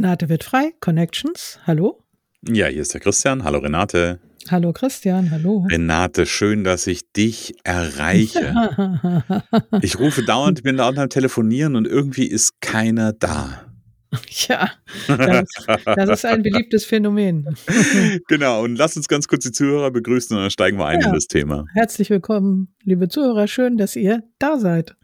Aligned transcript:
Renate 0.00 0.30
wird 0.30 0.44
frei, 0.44 0.72
Connections, 0.80 1.58
hallo. 1.66 2.02
Ja, 2.48 2.68
hier 2.68 2.80
ist 2.80 2.94
der 2.94 3.02
Christian. 3.02 3.44
Hallo 3.44 3.58
Renate. 3.58 4.18
Hallo 4.50 4.72
Christian, 4.72 5.30
hallo. 5.30 5.66
Renate, 5.70 6.24
schön, 6.24 6.64
dass 6.64 6.86
ich 6.86 7.12
dich 7.12 7.54
erreiche. 7.64 8.54
ich 9.82 9.98
rufe 9.98 10.24
dauernd, 10.24 10.62
bin 10.62 10.78
dauernd 10.78 10.98
am 10.98 11.10
Telefonieren 11.10 11.76
und 11.76 11.86
irgendwie 11.86 12.24
ist 12.24 12.62
keiner 12.62 13.12
da. 13.12 13.66
Ja, 14.48 14.70
das, 15.06 15.44
das, 15.84 16.08
ist 16.08 16.24
ein 16.24 16.42
beliebtes 16.42 16.86
Phänomen. 16.86 17.54
genau, 18.28 18.64
und 18.64 18.76
lass 18.76 18.96
uns 18.96 19.06
ganz 19.06 19.28
kurz 19.28 19.44
die 19.44 19.52
Zuhörer 19.52 19.90
begrüßen 19.90 20.34
und 20.34 20.42
dann 20.44 20.50
steigen 20.50 20.78
wir 20.78 20.86
ein 20.86 21.02
ja. 21.02 21.08
in 21.08 21.12
das 21.12 21.26
Thema. 21.26 21.66
Herzlich 21.74 22.08
willkommen, 22.08 22.74
liebe 22.84 23.08
Zuhörer, 23.08 23.46
schön, 23.48 23.76
dass 23.76 23.96
ihr 23.96 24.22
da 24.38 24.56
seid. 24.56 24.96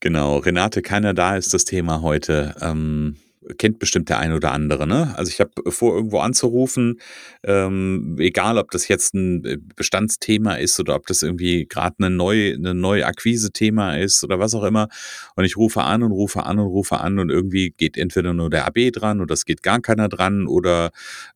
Genau, 0.00 0.38
Renate, 0.38 0.80
keiner 0.80 1.12
da 1.12 1.36
ist 1.36 1.52
das 1.52 1.66
Thema 1.66 2.00
heute. 2.00 2.54
Ähm, 2.62 3.16
kennt 3.58 3.78
bestimmt 3.78 4.08
der 4.08 4.18
ein 4.18 4.32
oder 4.32 4.52
andere. 4.52 4.86
Ne? 4.86 5.12
Also 5.16 5.30
ich 5.30 5.40
habe 5.40 5.50
vor, 5.70 5.94
irgendwo 5.94 6.20
anzurufen, 6.20 7.00
ähm, 7.42 8.16
egal 8.18 8.58
ob 8.58 8.70
das 8.70 8.88
jetzt 8.88 9.14
ein 9.14 9.44
äh, 9.44 9.58
Bestandsthema 9.76 10.54
ist 10.54 10.78
oder 10.80 10.94
ob 10.94 11.06
das 11.06 11.22
irgendwie 11.22 11.66
gerade 11.66 11.96
eine 11.98 12.10
neue, 12.10 12.54
eine 12.54 12.74
neue 12.74 13.06
Akquise-Thema 13.06 13.98
ist 13.98 14.24
oder 14.24 14.38
was 14.38 14.54
auch 14.54 14.64
immer. 14.64 14.88
Und 15.36 15.44
ich 15.44 15.56
rufe 15.56 15.82
an 15.82 16.02
und 16.02 16.12
rufe 16.12 16.44
an 16.44 16.58
und 16.58 16.66
rufe 16.66 16.98
an 16.98 17.18
und 17.18 17.30
irgendwie 17.30 17.70
geht 17.70 17.96
entweder 17.96 18.32
nur 18.32 18.50
der 18.50 18.66
AB 18.66 18.92
dran 18.92 19.20
oder 19.20 19.34
es 19.34 19.44
geht 19.44 19.62
gar 19.62 19.80
keiner 19.80 20.08
dran 20.08 20.46
oder 20.46 20.90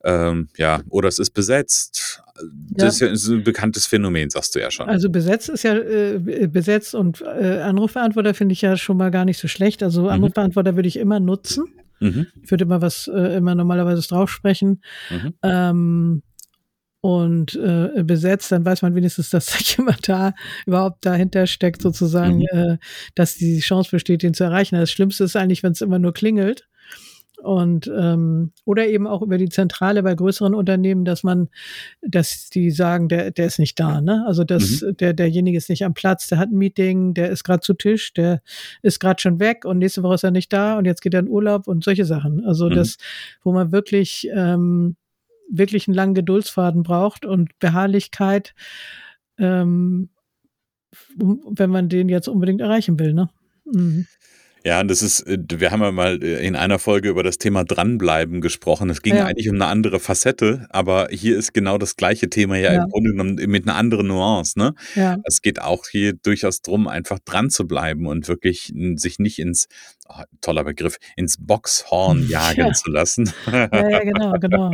ähm, 0.05 0.49
ja, 0.57 0.81
oder 0.89 1.09
es 1.09 1.19
ist 1.19 1.31
besetzt. 1.31 2.23
Das 2.71 3.01
ja. 3.01 3.09
ist 3.09 3.29
ja 3.29 3.35
ein 3.35 3.45
bekanntes 3.45 3.87
Phänomen, 3.87 4.29
sagst 4.31 4.55
du 4.55 4.61
ja 4.61 4.71
schon. 4.71 4.89
Also 4.89 5.09
besetzt 5.09 5.49
ist 5.49 5.63
ja 5.63 5.75
äh, 5.75 6.19
besetzt 6.49 6.95
und 6.95 7.23
äh, 7.23 7.61
Anrufbeantworter 7.61 8.35
finde 8.35 8.53
ich 8.53 8.61
ja 8.63 8.77
schon 8.77 8.99
mal 8.99 9.11
gar 9.11 9.25
nicht 9.25 9.39
so 9.39 9.49
schlecht. 9.49 9.83
Also 9.83 10.03
mhm. 10.03 10.09
Anrufbeantworter 10.09 10.73
mhm. 10.73 10.77
würde 10.77 10.89
ich 10.89 10.99
immer 10.99 11.19
nutzen. 11.19 11.65
Mhm. 12.01 12.27
Ich 12.43 12.51
würde 12.51 12.65
immer 12.65 12.83
was, 12.83 13.09
äh, 13.09 13.37
immer 13.37 13.55
normalerweise 13.55 14.07
drauf 14.07 14.31
sprechen. 14.31 14.83
Mhm. 15.11 15.35
Ähm, 15.43 16.23
und 17.01 17.55
äh, 17.55 18.03
besetzt, 18.03 18.51
dann 18.51 18.65
weiß 18.65 18.83
man 18.83 18.97
wenigstens, 18.97 19.31
dass 19.31 19.49
jemand 19.77 20.09
da 20.09 20.35
überhaupt 20.67 21.07
dahinter 21.07 21.47
steckt, 21.47 21.83
sozusagen, 21.83 22.39
mhm. 22.39 22.47
äh, 22.51 22.79
dass 23.15 23.37
die 23.37 23.61
Chance 23.61 23.91
besteht, 23.93 24.23
den 24.23 24.35
zu 24.35 24.45
erreichen. 24.45 24.75
Das 24.77 24.91
Schlimmste 24.91 25.25
ist 25.25 25.37
eigentlich, 25.37 25.63
wenn 25.63 25.73
es 25.73 25.83
immer 25.83 25.99
nur 25.99 26.13
klingelt. 26.13 26.67
Und 27.43 27.91
ähm, 27.95 28.53
oder 28.65 28.87
eben 28.87 29.07
auch 29.07 29.23
über 29.23 29.39
die 29.39 29.49
Zentrale 29.49 30.03
bei 30.03 30.15
größeren 30.15 30.55
Unternehmen, 30.55 31.05
dass 31.05 31.23
man, 31.23 31.49
dass 32.01 32.49
die 32.49 32.71
sagen, 32.71 33.09
der, 33.09 33.31
der 33.31 33.47
ist 33.47 33.59
nicht 33.59 33.79
da, 33.79 34.01
ne? 34.01 34.25
Also 34.27 34.43
dass 34.43 34.81
mhm. 34.81 34.97
der, 34.97 35.13
derjenige 35.13 35.59
ist 35.59 35.69
nicht 35.69 35.85
am 35.85 35.95
Platz, 35.95 36.27
der 36.29 36.39
hat 36.39 36.51
ein 36.51 36.59
Meeting, 36.59 37.15
der 37.15 37.31
ist 37.31 37.45
gerade 37.45 37.61
zu 37.61 37.75
Tisch, 37.75 38.15
der 38.15 38.43
ist 38.83 39.01
gerade 39.01 39.21
schon 39.21 39.39
weg 39.39 39.65
und 39.65 39.79
nächste 39.79 40.03
Woche 40.03 40.15
ist 40.15 40.25
er 40.25 40.31
nicht 40.31 40.53
da 40.53 40.79
und 40.79 40.87
jetzt 40.87 41.03
geht 41.03 41.15
er 41.15 41.21
in 41.21 41.29
Urlaub 41.29 41.69
und 41.69 41.85
solche 41.85 42.05
Sachen. 42.05 42.45
Also 42.45 42.71
mhm. 42.71 42.75
das, 42.75 42.97
wo 43.43 43.53
man 43.53 43.71
wirklich, 43.71 44.29
ähm, 44.33 44.97
wirklich 45.51 45.87
einen 45.87 45.95
langen 45.95 46.15
Geduldsfaden 46.15 46.83
braucht 46.83 47.27
und 47.27 47.57
Beharrlichkeit, 47.59 48.55
ähm, 49.39 50.09
wenn 51.17 51.71
man 51.71 51.89
den 51.89 52.09
jetzt 52.09 52.29
unbedingt 52.29 52.61
erreichen 52.61 52.99
will, 52.99 53.13
ne? 53.13 53.29
Mhm. 53.65 54.07
Ja, 54.67 54.83
das 54.83 55.01
ist, 55.01 55.21
äh, 55.21 55.39
wir 55.49 55.71
haben 55.71 55.81
ja 55.81 55.93
mal 55.93 56.21
äh, 56.21 56.45
in 56.45 56.57
einer 56.57 56.81
Folge 56.81 57.09
über 57.09 57.23
das 57.23 57.39
Thema 57.39 57.63
Dranbleiben 57.63 58.41
gesprochen. 58.41 58.91
Es 58.91 59.01
ging 59.01 59.15
ja. 59.15 59.25
eigentlich 59.25 59.49
um 59.49 59.55
eine 59.55 59.67
andere 59.67 60.01
Facette, 60.01 60.67
aber 60.71 61.07
hier 61.13 61.39
ist 61.39 61.55
genau 61.55 61.79
das 61.79 61.95
gleiche 61.95 62.29
Thema 62.29 62.57
ja, 62.57 62.73
ja. 62.73 62.83
im 62.83 62.91
Grunde 62.91 63.11
genommen 63.13 63.37
mit 63.47 63.69
einer 63.69 63.77
anderen 63.77 64.09
Nuance. 64.09 64.59
Ne? 64.59 64.75
Ja. 64.97 65.19
Es 65.23 65.41
geht 65.41 65.63
auch 65.63 65.85
hier 65.89 66.15
durchaus 66.15 66.63
darum, 66.63 66.89
einfach 66.89 67.21
dran 67.21 67.49
zu 67.49 67.69
bleiben 67.69 68.09
und 68.09 68.27
wirklich 68.27 68.75
sich 68.97 69.21
nicht 69.21 69.39
ins, 69.39 69.69
oh, 70.09 70.23
toller 70.41 70.65
Begriff, 70.65 70.97
ins 71.15 71.37
Boxhorn 71.39 72.27
jagen 72.29 72.67
ja. 72.67 72.73
zu 72.73 72.91
lassen. 72.91 73.33
Ja, 73.47 73.69
ja, 73.71 74.01
genau, 74.03 74.33
genau. 74.33 74.73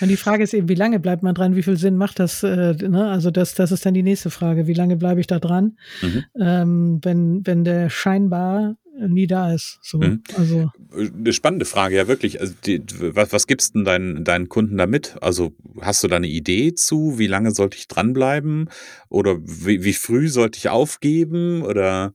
Und 0.00 0.08
die 0.08 0.16
Frage 0.16 0.44
ist 0.44 0.54
eben, 0.54 0.68
wie 0.68 0.76
lange 0.76 1.00
bleibt 1.00 1.24
man 1.24 1.34
dran? 1.34 1.56
Wie 1.56 1.64
viel 1.64 1.76
Sinn 1.76 1.96
macht 1.96 2.20
das? 2.20 2.44
Äh, 2.44 2.74
ne? 2.74 3.10
Also 3.10 3.32
das, 3.32 3.56
das 3.56 3.72
ist 3.72 3.84
dann 3.84 3.94
die 3.94 4.04
nächste 4.04 4.30
Frage. 4.30 4.68
Wie 4.68 4.74
lange 4.74 4.96
bleibe 4.96 5.18
ich 5.18 5.26
da 5.26 5.40
dran? 5.40 5.76
Mhm. 6.02 6.24
Ähm, 6.40 7.00
wenn, 7.02 7.44
wenn 7.44 7.64
der 7.64 7.90
scheinbar 7.90 8.76
nie 8.98 9.26
da 9.26 9.52
ist. 9.52 9.78
So, 9.82 9.98
mhm. 9.98 10.22
also. 10.36 10.70
Eine 10.92 11.32
spannende 11.32 11.64
Frage, 11.64 11.96
ja 11.96 12.08
wirklich. 12.08 12.40
Also 12.40 12.54
die, 12.64 12.82
was, 13.00 13.32
was 13.32 13.46
gibst 13.46 13.74
du 13.74 13.82
deinen, 13.82 14.24
deinen 14.24 14.48
Kunden 14.48 14.76
damit? 14.76 15.16
Also 15.20 15.52
hast 15.80 16.04
du 16.04 16.08
da 16.08 16.16
eine 16.16 16.28
Idee 16.28 16.74
zu? 16.74 17.18
Wie 17.18 17.26
lange 17.26 17.50
sollte 17.52 17.76
ich 17.76 17.88
dranbleiben? 17.88 18.70
Oder 19.08 19.38
wie, 19.42 19.84
wie 19.84 19.92
früh 19.92 20.28
sollte 20.28 20.58
ich 20.58 20.68
aufgeben? 20.68 21.62
Oder? 21.62 22.14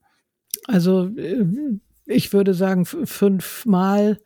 Also 0.67 1.09
äh, 1.17 1.45
ich 2.05 2.33
würde 2.33 2.53
sagen 2.53 2.85
fünfmal, 2.85 4.19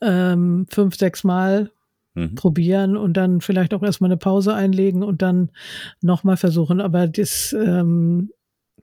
ähm, 0.00 0.66
fünf, 0.70 0.96
sechs 0.96 1.24
Mal 1.24 1.70
mhm. 2.14 2.34
probieren 2.34 2.96
und 2.96 3.16
dann 3.16 3.40
vielleicht 3.40 3.74
auch 3.74 3.82
erstmal 3.82 4.10
eine 4.10 4.18
Pause 4.18 4.54
einlegen 4.54 5.02
und 5.02 5.22
dann 5.22 5.50
nochmal 6.00 6.36
versuchen. 6.36 6.80
Aber 6.80 7.06
das 7.06 7.54
ähm, 7.58 8.30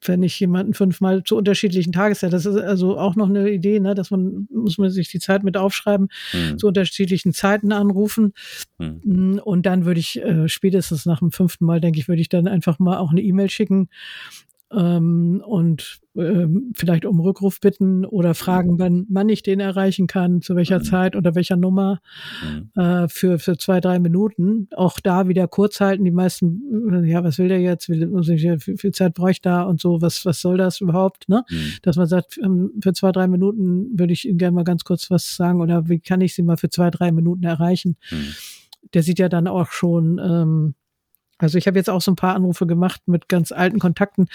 wenn 0.08 0.24
ich 0.24 0.40
jemanden 0.40 0.74
fünfmal 0.74 1.24
zu 1.24 1.36
unterschiedlichen 1.36 1.92
Tageszeiten, 1.92 2.32
das 2.32 2.46
ist 2.46 2.58
also 2.58 2.98
auch 2.98 3.16
noch 3.16 3.30
eine 3.30 3.50
Idee, 3.50 3.80
ne, 3.80 3.96
dass 3.96 4.12
man, 4.12 4.48
muss 4.52 4.78
man 4.78 4.90
sich 4.90 5.10
die 5.10 5.20
Zeit 5.20 5.44
mit 5.44 5.58
aufschreiben, 5.58 6.10
mhm. 6.34 6.58
zu 6.58 6.68
unterschiedlichen 6.68 7.34
Zeiten 7.34 7.72
anrufen. 7.72 8.34
Mhm. 8.78 9.42
Und 9.44 9.66
dann 9.66 9.86
würde 9.86 10.00
ich 10.00 10.22
äh, 10.22 10.48
spätestens 10.48 11.06
nach 11.06 11.20
dem 11.20 11.32
fünften 11.32 11.66
Mal, 11.66 11.82
denke 11.82 12.00
ich, 12.00 12.08
würde 12.08 12.22
ich 12.22 12.30
dann 12.30 12.48
einfach 12.48 12.80
mal 12.80 12.98
auch 12.98 13.12
eine 13.12 13.22
E-Mail 13.22 13.50
schicken 13.50 13.90
ähm, 14.72 15.44
und 15.46 16.00
ähm, 16.16 16.72
vielleicht 16.76 17.06
um 17.06 17.20
Rückruf 17.20 17.60
bitten 17.60 18.06
oder 18.06 18.34
fragen, 18.34 18.80
wann, 18.80 19.06
wann 19.10 19.30
ich 19.30 19.44
den 19.44 19.60
erreichen 19.60 20.08
kann, 20.08 20.42
zu 20.42 20.56
welcher 20.56 20.80
mhm. 20.80 20.84
Zeit, 20.84 21.16
unter 21.16 21.36
welcher 21.36 21.56
Nummer, 21.56 22.02
mhm. 22.44 22.82
äh, 22.82 23.08
für, 23.08 23.38
für 23.38 23.58
zwei, 23.58 23.80
drei 23.80 24.00
Minuten. 24.00 24.68
Auch 24.76 25.00
da 25.00 25.28
wieder 25.28 25.48
kurz 25.48 25.80
halten. 25.82 26.04
Die 26.04 26.12
meisten, 26.12 26.62
äh, 26.92 27.08
ja, 27.08 27.24
was 27.24 27.38
will 27.38 27.50
der 27.50 27.62
jetzt? 27.62 27.90
Wie 27.90 28.40
viel, 28.60 28.78
viel 28.78 28.92
Zeit 28.92 29.14
brauche 29.14 29.32
ich 29.32 29.42
da 29.42 29.64
und 29.64 29.80
so? 29.80 30.02
Was, 30.02 30.26
was 30.26 30.42
soll 30.42 30.58
das 30.58 30.82
überhaupt? 30.82 31.30
Ne? 31.30 31.44
Mhm. 31.50 31.74
Dass 31.84 31.96
man 31.96 32.08
sagt, 32.08 32.40
ähm, 32.44 32.72
für 32.82 32.94
zwei, 32.94 33.12
drei 33.12 33.28
Minuten 33.28 34.00
würde 34.00 34.14
ich 34.14 34.28
Ihnen 34.28 34.38
gerne 34.38 34.56
mal 34.56 34.64
ganz 34.64 34.84
kurz 34.84 35.12
was 35.12 35.36
sagen 35.36 35.62
oder 35.62 35.90
wie 35.90 36.00
kann 36.00 36.22
ich 36.22 36.34
Sie 36.34 36.44
mal 36.44 36.58
für 36.58 36.70
zwei, 36.70 36.90
drei 36.90 37.12
Minuten 37.12 37.44
erreichen? 37.44 37.98
Mhm. 38.10 38.34
Der 38.94 39.04
sieht 39.04 39.20
ja 39.20 39.30
dann 39.30 39.48
auch 39.48 39.72
schon, 39.72 40.20
ähm, 40.24 40.76
also 41.38 41.58
ich 41.58 41.68
habe 41.68 41.78
jetzt 41.78 41.90
auch 41.90 42.02
so 42.02 42.12
ein 42.12 42.16
paar 42.16 42.36
Anrufe 42.36 42.66
gemacht 42.66 43.02
mit 43.08 43.28
ganz 43.28 43.52
alten 43.52 43.80
Kontakten 43.80 44.28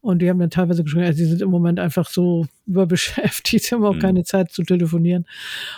und 0.00 0.20
die 0.20 0.28
haben 0.28 0.38
dann 0.38 0.50
teilweise 0.50 0.82
geschrieben, 0.82 1.04
also 1.04 1.18
sie 1.18 1.26
sind 1.26 1.42
im 1.42 1.50
Moment 1.50 1.78
einfach 1.78 2.08
so 2.08 2.46
überbeschäftigt, 2.66 3.64
sie 3.64 3.74
haben 3.74 3.84
auch 3.84 3.94
mhm. 3.94 4.00
keine 4.00 4.24
Zeit 4.24 4.50
zu 4.50 4.62
telefonieren 4.62 5.26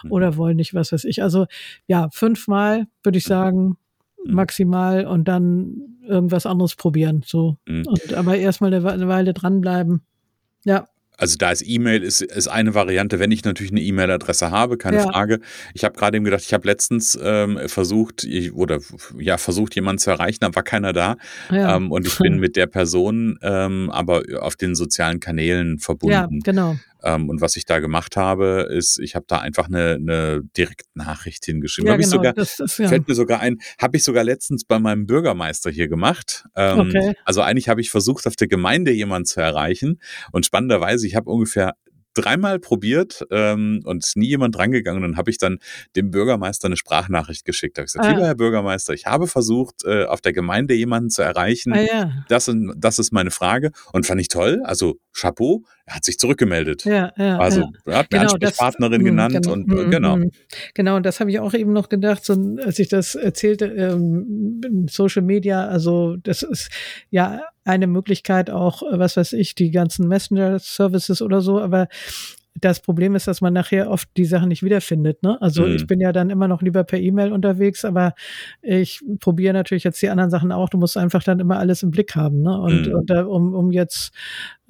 mhm. 0.03 0.13
oder 0.13 0.37
wollen 0.37 0.57
nicht, 0.57 0.75
was 0.75 0.93
weiß 0.93 1.05
ich. 1.05 1.23
Also 1.23 1.47
ja, 1.87 2.09
fünfmal 2.11 2.87
würde 3.03 3.19
ich 3.19 3.27
mhm. 3.27 3.29
sagen, 3.29 3.77
mhm. 4.25 4.35
maximal 4.35 5.07
und 5.07 5.29
dann 5.29 5.99
irgendwas 6.07 6.47
anderes 6.47 6.75
probieren. 6.77 7.23
So. 7.27 7.59
Mhm. 7.67 7.87
Und, 7.87 8.15
aber 8.15 8.37
erstmal 8.37 8.73
eine 8.73 9.09
Weile 9.09 9.35
dranbleiben. 9.35 10.03
Ja. 10.65 10.87
Also 11.21 11.37
da 11.37 11.51
ist 11.51 11.63
E-Mail 11.67 12.03
ist, 12.03 12.23
ist 12.23 12.49
eine 12.49 12.75
Variante, 12.75 13.19
wenn 13.19 13.31
ich 13.31 13.45
natürlich 13.45 13.73
eine 13.73 13.83
E-Mail-Adresse 13.83 14.51
habe, 14.51 14.79
keine 14.79 14.97
ja. 14.99 15.03
Frage. 15.03 15.41
Ich 15.75 15.85
habe 15.85 15.97
gerade 15.97 16.17
eben 16.17 16.25
gedacht, 16.25 16.43
ich 16.43 16.55
habe 16.55 16.67
letztens 16.67 17.19
ähm, 17.23 17.61
versucht 17.67 18.25
ich, 18.25 18.55
oder 18.55 18.81
ja 19.19 19.37
versucht 19.37 19.75
jemanden 19.75 19.99
zu 19.99 20.11
erreichen, 20.11 20.39
da 20.41 20.55
war 20.55 20.63
keiner 20.63 20.95
da 20.95 21.17
ja. 21.51 21.77
ähm, 21.77 21.93
und 21.93 22.07
ich 22.07 22.17
bin 22.19 22.39
mit 22.41 22.57
der 22.57 22.67
Person 22.67 23.39
ähm, 23.43 23.91
aber 23.91 24.23
auf 24.41 24.57
den 24.57 24.75
sozialen 24.75 25.21
Kanälen 25.21 25.79
verbunden. 25.79 26.15
Ja, 26.15 26.29
genau. 26.43 26.77
Ähm, 27.03 27.29
und 27.29 27.41
was 27.41 27.57
ich 27.57 27.65
da 27.65 27.81
gemacht 27.81 28.17
habe, 28.17 28.69
ist, 28.71 28.99
ich 28.99 29.15
habe 29.15 29.25
da 29.29 29.39
einfach 29.39 29.67
eine, 29.67 29.95
eine 29.95 30.43
Direktnachricht 30.57 31.45
hingeschrieben. 31.45 31.89
Ja, 31.89 31.97
genau, 31.97 32.09
sogar, 32.09 32.37
ist, 32.37 32.79
ja. 32.79 32.89
Fällt 32.89 33.09
mir 33.09 33.15
sogar 33.15 33.41
ein, 33.41 33.59
habe 33.81 33.97
ich 33.97 34.05
sogar 34.05 34.25
letztens 34.25 34.65
bei 34.65 34.79
meinem 34.79 35.07
Bürgermeister 35.07 35.71
hier 35.71 35.89
gemacht. 35.89 36.45
Ähm, 36.57 36.81
okay. 36.81 37.15
Also 37.25 37.43
eigentlich 37.43 37.69
habe 37.69 37.81
ich 37.81 37.91
versucht, 37.91 38.27
auf 38.27 38.37
der 38.37 38.49
Gemeinde 38.49 38.93
jemanden 38.93 39.27
zu 39.27 39.41
erreichen. 39.41 40.01
Und 40.33 40.47
spannenderweise, 40.47 41.07
ich 41.07 41.15
habe 41.15 41.31
ungefähr 41.31 41.75
dreimal 42.21 42.59
probiert 42.59 43.27
ähm, 43.31 43.81
und 43.85 44.11
nie 44.15 44.29
jemand 44.29 44.57
drangegangen. 44.57 45.03
Dann 45.03 45.17
habe 45.17 45.31
ich 45.31 45.39
dann 45.39 45.59
dem 45.97 46.11
Bürgermeister 46.11 46.67
eine 46.67 46.77
Sprachnachricht 46.77 47.45
geschickt. 47.45 47.77
Da 47.77 47.81
habe 47.81 47.87
ich 47.87 47.93
gesagt, 47.93 48.09
ah. 48.09 48.11
lieber 48.11 48.27
Herr 48.27 48.35
Bürgermeister, 48.35 48.93
ich 48.93 49.07
habe 49.07 49.27
versucht, 49.27 49.85
äh, 49.85 50.05
auf 50.05 50.21
der 50.21 50.33
Gemeinde 50.33 50.75
jemanden 50.75 51.11
zu 51.11 51.23
erreichen. 51.23 51.73
Ah, 51.73 51.81
ja. 51.81 52.13
das, 52.29 52.51
das 52.77 52.99
ist 52.99 53.13
meine 53.13 53.31
Frage. 53.31 53.71
Und 53.93 54.07
fand 54.07 54.21
ich 54.21 54.29
toll. 54.29 54.61
Also 54.65 54.99
Chapeau, 55.13 55.63
er 55.87 55.97
hat 55.97 56.05
sich 56.05 56.19
zurückgemeldet. 56.19 56.85
Ja, 56.85 57.13
ja, 57.17 57.39
also 57.39 57.69
er 57.85 57.99
hat 57.99 58.13
eine 58.13 58.21
genau, 58.21 58.33
Ansprechpartnerin 58.33 58.93
das, 58.93 58.99
hm, 58.99 59.05
genannt 59.05 59.35
genau, 59.35 59.53
und 59.53 59.73
äh, 59.73 59.83
hm, 59.83 59.91
genau. 59.91 60.15
Hm. 60.15 60.31
Genau, 60.75 60.97
und 60.97 61.07
das 61.07 61.21
habe 61.21 61.31
ich 61.31 61.41
auch 61.41 61.55
eben 61.55 61.73
noch 61.73 61.89
gedacht, 61.89 62.25
so, 62.25 62.35
als 62.65 62.79
ich 62.79 62.89
das 62.89 63.15
erzählte, 63.15 63.67
ähm, 63.67 64.87
Social 64.89 65.23
Media, 65.23 65.67
also 65.67 66.17
das 66.17 66.43
ist 66.43 66.71
ja 67.11 67.41
eine 67.71 67.87
Möglichkeit 67.87 68.51
auch, 68.51 68.83
was 68.91 69.17
weiß 69.17 69.33
ich, 69.35 69.55
die 69.55 69.71
ganzen 69.71 70.09
Messenger-Services 70.09 71.23
oder 71.23 71.41
so, 71.41 71.61
aber 71.61 71.89
das 72.55 72.81
Problem 72.81 73.15
ist, 73.15 73.27
dass 73.27 73.41
man 73.41 73.53
nachher 73.53 73.91
oft 73.91 74.09
die 74.17 74.25
Sachen 74.25 74.49
nicht 74.49 74.63
wiederfindet. 74.63 75.23
Ne? 75.23 75.41
Also 75.41 75.63
mhm. 75.63 75.77
ich 75.77 75.87
bin 75.87 76.01
ja 76.01 76.13
dann 76.13 76.31
immer 76.31 76.49
noch 76.49 76.63
lieber 76.63 76.85
per 76.85 76.99
E-Mail 76.99 77.33
unterwegs, 77.33 77.85
aber 77.85 78.15
ich 78.61 79.01
probiere 79.21 79.55
natürlich 79.55 79.85
jetzt 79.85 80.03
die 80.03 80.09
anderen 80.09 80.31
Sachen 80.31 80.51
auch. 80.53 80.69
Du 80.69 80.79
musst 80.79 80.97
einfach 80.97 81.23
dann 81.23 81.39
immer 81.39 81.59
alles 81.59 81.83
im 81.83 81.91
Blick 81.91 82.17
haben. 82.17 82.43
Ne? 82.43 82.61
Und, 82.61 82.89
mhm. 82.89 82.95
und 82.95 83.11
um, 83.11 83.55
um 83.55 83.71
jetzt 83.71 84.13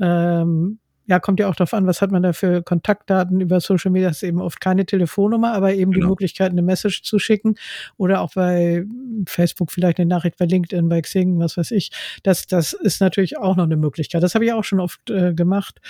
ähm, 0.01 0.79
ja, 1.11 1.19
kommt 1.19 1.41
ja 1.41 1.49
auch 1.49 1.57
darauf 1.57 1.75
an, 1.75 1.89
was 1.89 2.01
hat 2.03 2.13
man 2.13 2.23
da 2.23 2.33
für 2.33 2.63
Kontaktdaten 2.63 3.41
über 3.41 3.59
Social 3.59 3.91
Media. 3.91 4.07
Das 4.11 4.19
ist 4.19 4.23
eben 4.23 4.41
oft 4.41 4.61
keine 4.61 4.87
Telefonnummer, 4.87 5.53
aber 5.55 5.75
eben 5.75 5.91
genau. 5.91 6.07
die 6.07 6.11
Möglichkeit, 6.11 6.53
eine 6.53 6.63
Message 6.63 7.03
zu 7.03 7.19
schicken 7.19 7.57
oder 7.97 8.21
auch 8.21 8.35
bei 8.35 8.85
Facebook 9.27 9.73
vielleicht 9.73 9.99
eine 9.99 10.07
Nachricht 10.07 10.39
bei 10.39 10.45
LinkedIn, 10.45 10.89
bei 10.89 11.03
Xing, 11.03 11.41
was 11.41 11.57
weiß 11.57 11.73
ich. 11.73 11.91
Das, 12.23 12.47
das 12.47 12.75
ist 12.75 13.01
natürlich 13.01 13.39
auch 13.39 13.57
noch 13.57 13.65
eine 13.65 13.77
Möglichkeit. 13.77 14.23
Das 14.23 14.37
habe 14.37 14.45
ich 14.45 14.53
auch 14.53 14.63
schon 14.63 14.79
oft 14.79 15.11
äh, 15.11 15.35
gemacht. 15.35 15.81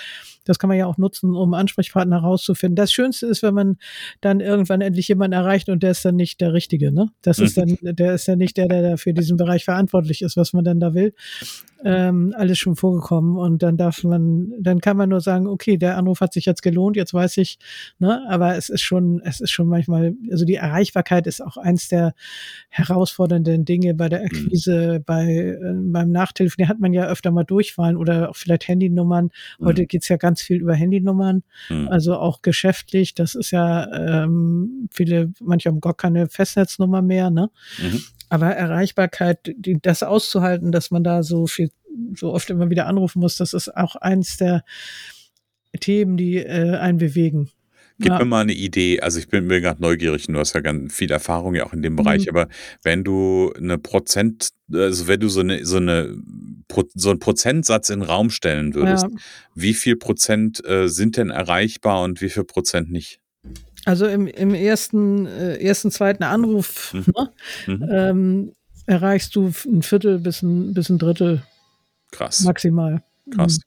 Das 0.45 0.57
kann 0.57 0.69
man 0.69 0.79
ja 0.79 0.87
auch 0.87 0.97
nutzen, 0.97 1.35
um 1.35 1.53
Ansprechpartner 1.53 2.23
herauszufinden. 2.23 2.75
Das 2.75 2.91
Schönste 2.91 3.27
ist, 3.27 3.43
wenn 3.43 3.53
man 3.53 3.77
dann 4.21 4.39
irgendwann 4.39 4.81
endlich 4.81 5.07
jemanden 5.07 5.33
erreicht 5.33 5.69
und 5.69 5.83
der 5.83 5.91
ist 5.91 6.03
dann 6.03 6.15
nicht 6.15 6.41
der 6.41 6.53
Richtige. 6.53 6.91
Ne? 6.91 7.09
Das 7.21 7.37
ist 7.37 7.57
dann, 7.57 7.77
der 7.83 8.15
ist 8.15 8.27
dann 8.27 8.39
nicht 8.39 8.57
der, 8.57 8.67
der 8.67 8.97
für 8.97 9.13
diesen 9.13 9.37
Bereich 9.37 9.65
verantwortlich 9.65 10.23
ist, 10.23 10.35
was 10.35 10.51
man 10.53 10.63
dann 10.63 10.79
da 10.79 10.95
will 10.95 11.13
ähm, 11.83 12.33
alles 12.37 12.57
schon 12.57 12.75
vorgekommen 12.75 13.37
und 13.37 13.63
dann 13.63 13.77
darf 13.77 14.03
man, 14.03 14.51
dann 14.59 14.81
kann 14.81 14.97
man 14.97 15.09
nur 15.09 15.21
sagen, 15.21 15.47
okay, 15.47 15.77
der 15.77 15.97
Anruf 15.97 16.21
hat 16.21 16.33
sich 16.33 16.45
jetzt 16.45 16.61
gelohnt, 16.61 16.95
jetzt 16.95 17.13
weiß 17.13 17.37
ich, 17.37 17.57
ne, 17.99 18.23
aber 18.29 18.55
es 18.55 18.69
ist 18.69 18.81
schon, 18.81 19.21
es 19.23 19.41
ist 19.41 19.51
schon 19.51 19.67
manchmal, 19.67 20.13
also 20.31 20.45
die 20.45 20.55
Erreichbarkeit 20.55 21.27
ist 21.27 21.41
auch 21.41 21.57
eins 21.57 21.89
der 21.89 22.13
herausfordernden 22.69 23.65
Dinge 23.65 23.93
bei 23.93 24.09
der 24.09 24.19
mhm. 24.19 24.25
Akquise, 24.25 24.99
mhm. 24.99 25.03
bei 25.05 25.27
äh, 25.31 25.73
beim 25.73 26.11
Nachtelefonieren 26.11 26.69
hat 26.69 26.79
man 26.79 26.93
ja 26.93 27.07
öfter 27.07 27.31
mal 27.31 27.43
Durchfallen 27.43 27.97
oder 27.97 28.29
auch 28.29 28.35
vielleicht 28.35 28.67
Handynummern. 28.67 29.29
Mhm. 29.59 29.65
Heute 29.65 29.81
mhm. 29.83 29.87
geht's 29.87 30.09
ja 30.09 30.17
ganz 30.17 30.41
viel 30.41 30.57
über 30.57 30.73
Handynummern, 30.73 31.43
mhm. 31.69 31.87
also 31.87 32.15
auch 32.17 32.41
geschäftlich. 32.41 33.15
Das 33.15 33.35
ist 33.35 33.51
ja 33.51 34.23
ähm, 34.23 34.89
viele, 34.91 35.33
manche 35.41 35.69
haben 35.69 35.81
gar 35.81 35.95
keine 35.95 36.27
Festnetznummer 36.27 37.01
mehr, 37.01 37.29
ne? 37.29 37.49
Aber 38.31 38.47
Erreichbarkeit, 38.47 39.53
die, 39.57 39.77
das 39.81 40.03
auszuhalten, 40.03 40.71
dass 40.71 40.89
man 40.89 41.03
da 41.03 41.21
so 41.21 41.47
viel, 41.47 41.69
so 42.15 42.31
oft 42.31 42.49
immer 42.49 42.69
wieder 42.69 42.87
anrufen 42.87 43.19
muss, 43.19 43.35
das 43.35 43.53
ist 43.53 43.75
auch 43.75 43.97
eins 43.97 44.37
der 44.37 44.63
Themen, 45.81 46.15
die 46.15 46.37
äh, 46.37 46.77
einen 46.77 46.97
bewegen. 46.97 47.51
Gib 47.99 48.13
ja. 48.13 48.19
mir 48.19 48.25
mal 48.25 48.39
eine 48.39 48.53
Idee. 48.53 49.01
Also 49.01 49.19
ich 49.19 49.27
bin 49.27 49.47
mir 49.47 49.59
gerade 49.59 49.81
neugierig, 49.81 50.27
du 50.27 50.39
hast 50.39 50.53
ja 50.53 50.61
ganz 50.61 50.95
viel 50.95 51.11
Erfahrung 51.11 51.55
ja 51.55 51.65
auch 51.65 51.73
in 51.73 51.81
dem 51.81 51.97
Bereich, 51.97 52.23
mhm. 52.23 52.29
aber 52.29 52.47
wenn 52.83 53.03
du 53.03 53.51
eine 53.57 53.77
Prozent, 53.77 54.51
also 54.71 55.07
wenn 55.07 55.19
du 55.19 55.27
so 55.27 55.41
eine, 55.41 55.65
so 55.65 55.75
eine, 55.75 56.15
so 56.95 57.09
einen 57.09 57.19
Prozentsatz 57.19 57.89
in 57.89 57.99
den 57.99 58.09
Raum 58.09 58.29
stellen 58.29 58.73
würdest, 58.73 59.07
ja. 59.11 59.17
wie 59.55 59.73
viel 59.73 59.97
Prozent 59.97 60.65
äh, 60.65 60.87
sind 60.87 61.17
denn 61.17 61.31
erreichbar 61.31 62.01
und 62.01 62.21
wie 62.21 62.29
viel 62.29 62.45
Prozent 62.45 62.89
nicht? 62.89 63.20
Also 63.85 64.05
im, 64.05 64.27
im 64.27 64.53
ersten, 64.53 65.25
äh, 65.25 65.57
ersten, 65.57 65.91
zweiten 65.91 66.23
Anruf 66.23 66.93
mhm. 66.93 67.05
Ne, 67.15 67.31
mhm. 67.67 67.89
Ähm, 67.91 68.55
erreichst 68.85 69.35
du 69.35 69.51
ein 69.65 69.81
Viertel 69.81 70.19
bis 70.19 70.41
ein, 70.41 70.73
bis 70.73 70.89
ein 70.89 70.99
Drittel. 70.99 71.43
Krass. 72.11 72.41
Maximal. 72.41 73.03
Krass. 73.33 73.57
Mhm. 73.57 73.63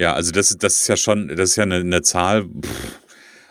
Ja, 0.00 0.14
also 0.14 0.32
das, 0.32 0.56
das 0.56 0.78
ist 0.78 0.88
ja 0.88 0.96
schon, 0.96 1.28
das 1.28 1.50
ist 1.50 1.56
ja 1.56 1.64
eine, 1.64 1.76
eine 1.76 2.02
Zahl. 2.02 2.44
Pff. 2.44 3.00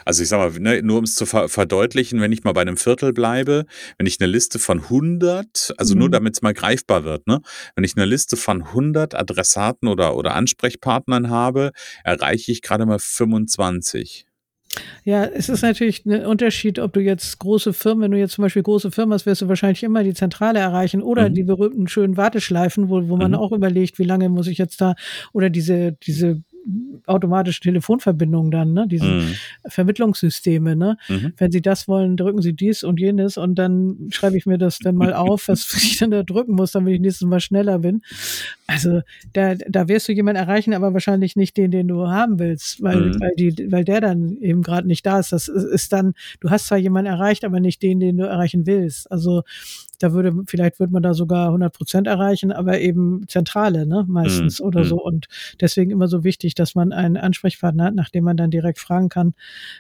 Also 0.06 0.24
ich 0.24 0.30
sag 0.30 0.38
mal, 0.40 0.60
ne, 0.60 0.82
nur 0.82 0.98
um 0.98 1.04
es 1.06 1.16
zu 1.16 1.26
ver 1.26 1.48
verdeutlichen, 1.50 2.20
wenn 2.22 2.32
ich 2.32 2.44
mal 2.44 2.54
bei 2.54 2.62
einem 2.62 2.78
Viertel 2.78 3.14
bleibe, 3.14 3.66
wenn 3.98 4.06
ich 4.06 4.20
eine 4.20 4.30
Liste 4.30 4.60
von 4.60 4.82
100, 4.82 5.74
also 5.78 5.94
mhm. 5.94 6.00
nur 6.00 6.10
damit 6.10 6.36
es 6.36 6.42
mal 6.42 6.54
greifbar 6.54 7.04
wird, 7.04 7.28
ne, 7.28 7.40
wenn 7.76 7.84
ich 7.84 7.96
eine 7.96 8.06
Liste 8.06 8.38
von 8.38 8.64
100 8.64 9.16
Adressaten 9.16 9.88
oder, 9.88 10.16
oder 10.16 10.36
Ansprechpartnern 10.36 11.30
habe, 11.30 11.72
erreiche 12.04 12.52
ich 12.52 12.62
gerade 12.62 12.86
mal 12.86 13.00
25. 13.00 14.28
Ja, 15.04 15.26
es 15.26 15.50
ist 15.50 15.62
natürlich 15.62 16.06
ein 16.06 16.26
Unterschied, 16.26 16.80
ob 16.80 16.94
du 16.94 17.02
jetzt 17.02 17.38
große 17.40 17.74
Firmen, 17.74 18.04
wenn 18.04 18.12
du 18.12 18.18
jetzt 18.18 18.34
zum 18.34 18.44
Beispiel 18.44 18.64
große 18.64 18.92
Firmen 18.92 19.14
hast, 19.14 19.26
wirst 19.26 19.42
du 19.42 19.48
wahrscheinlich 19.48 19.84
immer 19.84 20.04
die 20.04 20.14
Zentrale 20.14 20.60
erreichen 20.60 21.02
oder 21.02 21.30
mhm. 21.30 21.34
die 21.34 21.44
berühmten 21.44 21.88
schönen 21.88 22.18
Warteschleifen, 22.18 22.90
wo, 22.90 23.08
wo 23.08 23.18
man 23.18 23.32
mhm. 23.32 23.38
auch 23.38 23.52
überlegt, 23.52 24.00
wie 24.00 24.04
lange 24.04 24.30
muss 24.30 24.48
ich 24.48 24.58
jetzt 24.58 24.82
da 24.82 24.96
oder 25.34 25.50
diese, 25.50 25.94
diese 25.94 26.42
automatische 27.06 27.62
Telefonverbindungen 27.62 28.52
dann, 28.52 28.74
ne? 28.74 28.88
Diese 28.88 29.06
mhm. 29.06 29.36
Vermittlungssysteme, 29.68 30.76
ne? 30.76 30.98
Mhm. 31.10 31.34
Wenn 31.38 31.52
Sie 31.52 31.62
das 31.62 31.88
wollen, 31.88 32.18
drücken 32.18 32.42
Sie 32.42 32.54
dies 32.54 32.84
und 32.84 33.00
jenes 33.00 33.38
und 33.38 33.56
dann 33.56 34.10
schreibe 34.12 34.38
ich 34.38 34.46
mir 34.46 34.58
das 34.58 34.80
dann 34.80 34.96
mal 34.96 35.14
auf, 35.14 35.48
was 35.48 35.74
ich 35.78 35.98
dann 35.98 36.12
da 36.12 36.24
drücken 36.24 36.54
muss, 36.54 36.72
damit 36.72 36.94
ich 36.94 37.02
nächstes 37.02 37.28
Mal 37.28 37.40
schneller 37.40 37.80
bin. 37.80 38.02
Also 38.68 39.02
da, 39.34 39.56
da 39.56 39.88
wirst 39.88 40.08
du 40.08 40.14
jemanden 40.14 40.42
erreichen, 40.42 40.74
aber 40.74 40.94
wahrscheinlich 40.94 41.36
nicht 41.36 41.58
den, 41.58 41.72
den 41.72 41.88
du 41.88 42.08
haben 42.08 42.40
willst, 42.40 42.82
weil, 42.82 43.02
mhm. 43.02 43.20
weil, 43.20 43.32
die, 43.38 43.72
weil 43.72 43.84
der 43.84 44.02
dann 44.02 44.38
eben 44.38 44.64
gerade 44.64 44.88
nicht 44.88 45.06
da 45.06 45.20
ist. 45.20 45.32
Das 45.32 45.48
ist 45.48 45.92
dann, 45.92 46.14
du 46.40 46.50
hast 46.50 46.68
zwar 46.68 46.78
jemanden 46.78 47.12
erreicht, 47.12 47.44
aber 47.44 47.60
nicht 47.60 47.82
den, 47.82 48.00
den 48.00 48.18
du 48.18 48.26
erreichen 48.26 48.66
willst. 48.66 49.12
Also 49.12 49.44
da 50.04 50.12
würde, 50.12 50.34
vielleicht 50.48 50.80
würde 50.80 50.92
man 50.92 51.02
da 51.02 51.14
sogar 51.14 51.48
100 51.48 51.74
Prozent 51.74 52.08
erreichen, 52.08 52.52
aber 52.52 52.80
eben 52.80 53.26
Zentrale, 53.28 53.86
ne, 53.86 54.06
meistens 54.08 54.60
mhm. 54.60 54.66
oder 54.66 54.82
mhm. 54.82 54.86
so. 54.86 55.02
Und 55.02 55.28
deswegen 55.62 55.92
immer 55.92 56.08
so 56.08 56.24
wichtig, 56.24 56.56
dass 56.56 56.76
man 56.76 56.92
einen 56.92 57.16
Ansprechpartner 57.16 57.86
hat, 57.86 57.96
nach 57.96 58.10
dem 58.10 58.26
man 58.26 58.36
dann 58.36 58.52
direkt 58.52 58.80
fragen 58.80 59.08
kann, 59.10 59.34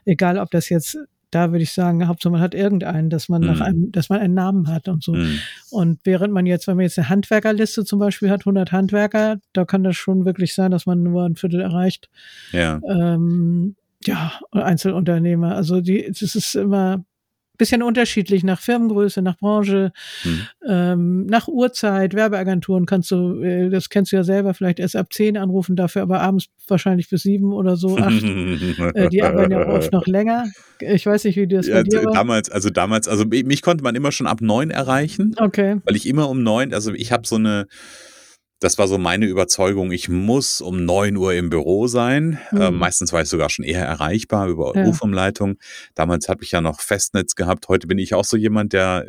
egal 0.05 0.37
ob 0.37 0.49
das 0.51 0.69
jetzt 0.69 0.97
da 1.31 1.51
würde 1.51 1.63
ich 1.63 1.71
sagen, 1.71 2.07
Hauptsache 2.07 2.31
man 2.31 2.41
hat 2.41 2.53
irgendeinen, 2.53 3.09
dass 3.09 3.27
man 3.27 3.41
mhm. 3.41 3.47
nach 3.47 3.61
einem, 3.61 3.91
dass 3.91 4.09
man 4.09 4.19
einen 4.19 4.35
Namen 4.35 4.67
hat 4.67 4.87
und 4.87 5.03
so. 5.03 5.13
Mhm. 5.13 5.39
Und 5.71 5.99
während 6.03 6.31
man 6.31 6.45
jetzt, 6.45 6.67
wenn 6.67 6.75
man 6.75 6.83
jetzt 6.83 6.99
eine 6.99 7.09
Handwerkerliste 7.09 7.85
zum 7.85 7.97
Beispiel 7.97 8.29
hat, 8.29 8.41
100 8.41 8.71
Handwerker, 8.71 9.39
da 9.51 9.65
kann 9.65 9.83
das 9.83 9.95
schon 9.95 10.25
wirklich 10.25 10.53
sein, 10.53 10.69
dass 10.69 10.85
man 10.85 11.01
nur 11.01 11.25
ein 11.25 11.35
Viertel 11.35 11.61
erreicht. 11.61 12.09
Ja. 12.51 12.79
Ähm, 12.87 13.75
ja, 14.05 14.33
Einzelunternehmer. 14.51 15.55
Also 15.55 15.81
die, 15.81 16.05
es 16.05 16.21
ist 16.21 16.53
immer, 16.53 17.03
bisschen 17.57 17.83
unterschiedlich 17.83 18.43
nach 18.43 18.59
Firmengröße, 18.59 19.21
nach 19.21 19.37
Branche, 19.37 19.91
hm. 20.23 20.47
ähm, 20.67 21.25
nach 21.27 21.47
Uhrzeit, 21.47 22.13
Werbeagenturen 22.13 22.85
kannst 22.85 23.11
du, 23.11 23.41
äh, 23.41 23.69
das 23.69 23.89
kennst 23.89 24.11
du 24.11 24.15
ja 24.15 24.23
selber, 24.23 24.53
vielleicht 24.53 24.79
erst 24.79 24.95
ab 24.95 25.13
zehn 25.13 25.37
anrufen, 25.37 25.75
dafür 25.75 26.01
aber 26.01 26.21
abends 26.21 26.47
wahrscheinlich 26.67 27.09
bis 27.09 27.23
sieben 27.23 27.53
oder 27.53 27.75
so, 27.75 27.97
acht. 27.97 28.23
äh, 28.95 29.09
die 29.09 29.21
arbeiten 29.21 29.51
ja 29.51 29.67
oft 29.67 29.91
noch 29.91 30.07
länger. 30.07 30.45
Ich 30.79 31.05
weiß 31.05 31.25
nicht, 31.25 31.37
wie 31.37 31.47
das 31.47 31.67
ja, 31.67 31.75
bei 31.75 31.83
dir 31.83 32.03
war. 32.03 32.13
Damals, 32.13 32.49
also 32.49 32.69
damals, 32.69 33.07
also 33.07 33.25
mich 33.25 33.61
konnte 33.61 33.83
man 33.83 33.95
immer 33.95 34.11
schon 34.11 34.27
ab 34.27 34.41
neun 34.41 34.71
erreichen. 34.71 35.35
Okay. 35.37 35.77
Weil 35.85 35.95
ich 35.95 36.07
immer 36.07 36.29
um 36.29 36.43
neun, 36.43 36.73
also 36.73 36.93
ich 36.93 37.11
habe 37.11 37.27
so 37.27 37.35
eine, 37.35 37.67
das 38.63 38.77
war 38.77 38.87
so 38.87 38.97
meine 38.97 39.25
Überzeugung, 39.25 39.91
ich 39.91 40.07
muss 40.07 40.61
um 40.61 40.85
9 40.85 41.17
Uhr 41.17 41.33
im 41.33 41.49
Büro 41.49 41.87
sein. 41.87 42.39
Mhm. 42.51 42.61
Äh, 42.61 42.71
meistens 42.71 43.11
war 43.11 43.21
ich 43.21 43.27
sogar 43.27 43.49
schon 43.49 43.65
eher 43.65 43.85
erreichbar 43.85 44.47
über 44.47 44.73
ja. 44.73 44.85
Rufumleitung. 44.85 45.57
Damals 45.95 46.29
habe 46.29 46.45
ich 46.45 46.51
ja 46.51 46.61
noch 46.61 46.79
Festnetz 46.79 47.35
gehabt. 47.35 47.67
Heute 47.67 47.87
bin 47.87 47.97
ich 47.97 48.13
auch 48.13 48.23
so 48.23 48.37
jemand, 48.37 48.71
der 48.71 49.05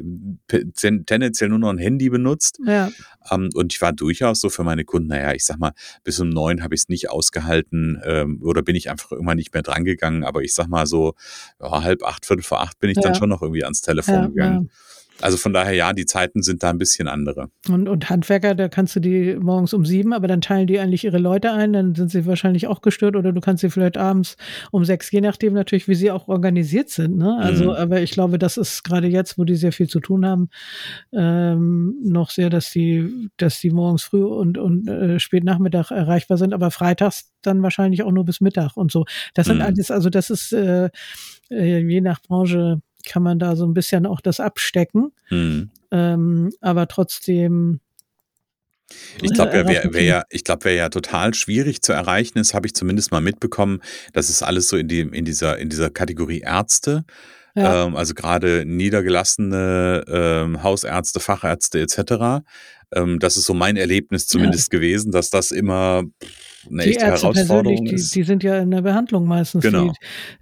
tendenziell 0.48 1.50
nur 1.50 1.60
noch 1.60 1.70
ein 1.70 1.78
Handy 1.78 2.10
benutzt. 2.10 2.58
Ja. 2.66 2.90
Ähm, 3.30 3.50
und 3.54 3.72
ich 3.72 3.80
war 3.80 3.92
durchaus 3.92 4.40
so 4.40 4.50
für 4.50 4.64
meine 4.64 4.84
Kunden, 4.84 5.08
naja, 5.08 5.32
ich 5.32 5.44
sag 5.44 5.58
mal, 5.58 5.72
bis 6.02 6.18
um 6.18 6.30
neun 6.30 6.64
habe 6.64 6.74
ich 6.74 6.82
es 6.82 6.88
nicht 6.88 7.10
ausgehalten 7.10 8.02
ähm, 8.04 8.40
oder 8.42 8.62
bin 8.62 8.74
ich 8.74 8.90
einfach 8.90 9.12
irgendwann 9.12 9.36
nicht 9.36 9.54
mehr 9.54 9.62
drangegangen. 9.62 10.24
Aber 10.24 10.42
ich 10.42 10.52
sag 10.52 10.66
mal 10.66 10.86
so, 10.86 11.14
ja, 11.60 11.84
halb 11.84 12.02
acht, 12.02 12.26
viertel 12.26 12.42
vor 12.42 12.60
acht 12.60 12.80
bin 12.80 12.90
ich 12.90 12.98
dann 12.98 13.14
schon 13.14 13.28
noch 13.28 13.40
irgendwie 13.40 13.62
ans 13.62 13.82
Telefon 13.82 14.34
gegangen. 14.34 14.70
Also 15.20 15.36
von 15.36 15.52
daher, 15.52 15.72
ja, 15.72 15.92
die 15.92 16.06
Zeiten 16.06 16.42
sind 16.42 16.62
da 16.62 16.70
ein 16.70 16.78
bisschen 16.78 17.06
andere. 17.08 17.48
Und, 17.68 17.88
und 17.88 18.10
Handwerker, 18.10 18.54
da 18.54 18.68
kannst 18.68 18.96
du 18.96 19.00
die 19.00 19.36
morgens 19.36 19.72
um 19.72 19.86
sieben, 19.86 20.12
aber 20.12 20.26
dann 20.26 20.40
teilen 20.40 20.66
die 20.66 20.78
eigentlich 20.78 21.04
ihre 21.04 21.18
Leute 21.18 21.52
ein, 21.52 21.72
dann 21.72 21.94
sind 21.94 22.10
sie 22.10 22.26
wahrscheinlich 22.26 22.66
auch 22.66 22.82
gestört 22.82 23.14
oder 23.14 23.32
du 23.32 23.40
kannst 23.40 23.60
sie 23.60 23.70
vielleicht 23.70 23.96
abends 23.96 24.36
um 24.72 24.84
sechs, 24.84 25.10
je 25.12 25.20
nachdem 25.20 25.54
natürlich, 25.54 25.86
wie 25.88 25.94
sie 25.94 26.10
auch 26.10 26.28
organisiert 26.28 26.90
sind. 26.90 27.16
Ne? 27.16 27.38
Also, 27.38 27.66
mhm. 27.66 27.76
aber 27.76 28.00
ich 28.00 28.10
glaube, 28.10 28.38
das 28.38 28.56
ist 28.56 28.82
gerade 28.82 29.06
jetzt, 29.06 29.38
wo 29.38 29.44
die 29.44 29.56
sehr 29.56 29.72
viel 29.72 29.88
zu 29.88 30.00
tun 30.00 30.26
haben, 30.26 30.48
ähm, 31.12 31.94
noch 32.02 32.30
sehr, 32.30 32.50
dass 32.50 32.70
die, 32.70 33.30
dass 33.36 33.60
die 33.60 33.70
morgens 33.70 34.02
früh 34.02 34.24
und, 34.24 34.58
und 34.58 34.88
äh, 34.88 35.20
spät 35.20 35.44
Nachmittag 35.44 35.90
erreichbar 35.90 36.38
sind, 36.38 36.52
aber 36.52 36.70
freitags 36.70 37.30
dann 37.42 37.62
wahrscheinlich 37.62 38.02
auch 38.02 38.12
nur 38.12 38.24
bis 38.24 38.40
Mittag 38.40 38.76
und 38.76 38.90
so. 38.90 39.04
Das 39.34 39.46
sind 39.46 39.56
mhm. 39.56 39.62
alles, 39.62 39.90
also 39.90 40.10
das 40.10 40.30
ist 40.30 40.52
äh, 40.52 40.90
äh, 41.50 41.78
je 41.78 42.00
nach 42.00 42.20
Branche 42.22 42.80
kann 43.04 43.22
man 43.22 43.38
da 43.38 43.56
so 43.56 43.66
ein 43.66 43.74
bisschen 43.74 44.06
auch 44.06 44.20
das 44.20 44.40
abstecken. 44.40 45.12
Mhm. 45.30 45.70
Ähm, 45.90 46.52
aber 46.60 46.88
trotzdem. 46.88 47.80
Ich 49.22 49.32
glaube, 49.32 49.52
wäre 49.52 49.68
wär, 49.68 49.94
wär 49.94 50.02
ja, 50.02 50.22
ich 50.28 50.44
glaube, 50.44 50.70
ja 50.72 50.88
total 50.88 51.34
schwierig 51.34 51.82
zu 51.82 51.92
erreichen. 51.92 52.38
Das 52.38 52.54
habe 52.54 52.66
ich 52.66 52.74
zumindest 52.74 53.12
mal 53.12 53.20
mitbekommen. 53.20 53.80
Das 54.12 54.28
ist 54.28 54.42
alles 54.42 54.68
so 54.68 54.76
in, 54.76 54.88
die, 54.88 55.00
in, 55.00 55.24
dieser, 55.24 55.58
in 55.58 55.70
dieser 55.70 55.90
Kategorie 55.90 56.40
Ärzte. 56.40 57.04
Ja. 57.54 57.86
Ähm, 57.86 57.96
also 57.96 58.14
gerade 58.14 58.64
niedergelassene 58.66 60.04
ähm, 60.08 60.62
Hausärzte, 60.62 61.20
Fachärzte 61.20 61.80
etc. 61.80 62.44
Ähm, 62.92 63.18
das 63.20 63.36
ist 63.36 63.46
so 63.46 63.54
mein 63.54 63.76
Erlebnis 63.76 64.26
zumindest 64.26 64.72
ja. 64.72 64.78
gewesen, 64.78 65.12
dass 65.12 65.30
das 65.30 65.50
immer 65.50 66.02
eine 66.70 66.82
die 66.82 66.90
echte 66.90 67.04
Ärzte 67.04 67.26
Herausforderung 67.28 67.84
die, 67.84 67.94
die, 67.94 68.22
sind 68.22 68.42
ja 68.42 68.58
in 68.58 68.70
der 68.70 68.82
Behandlung 68.82 69.26
meistens. 69.26 69.62
Genau. 69.62 69.92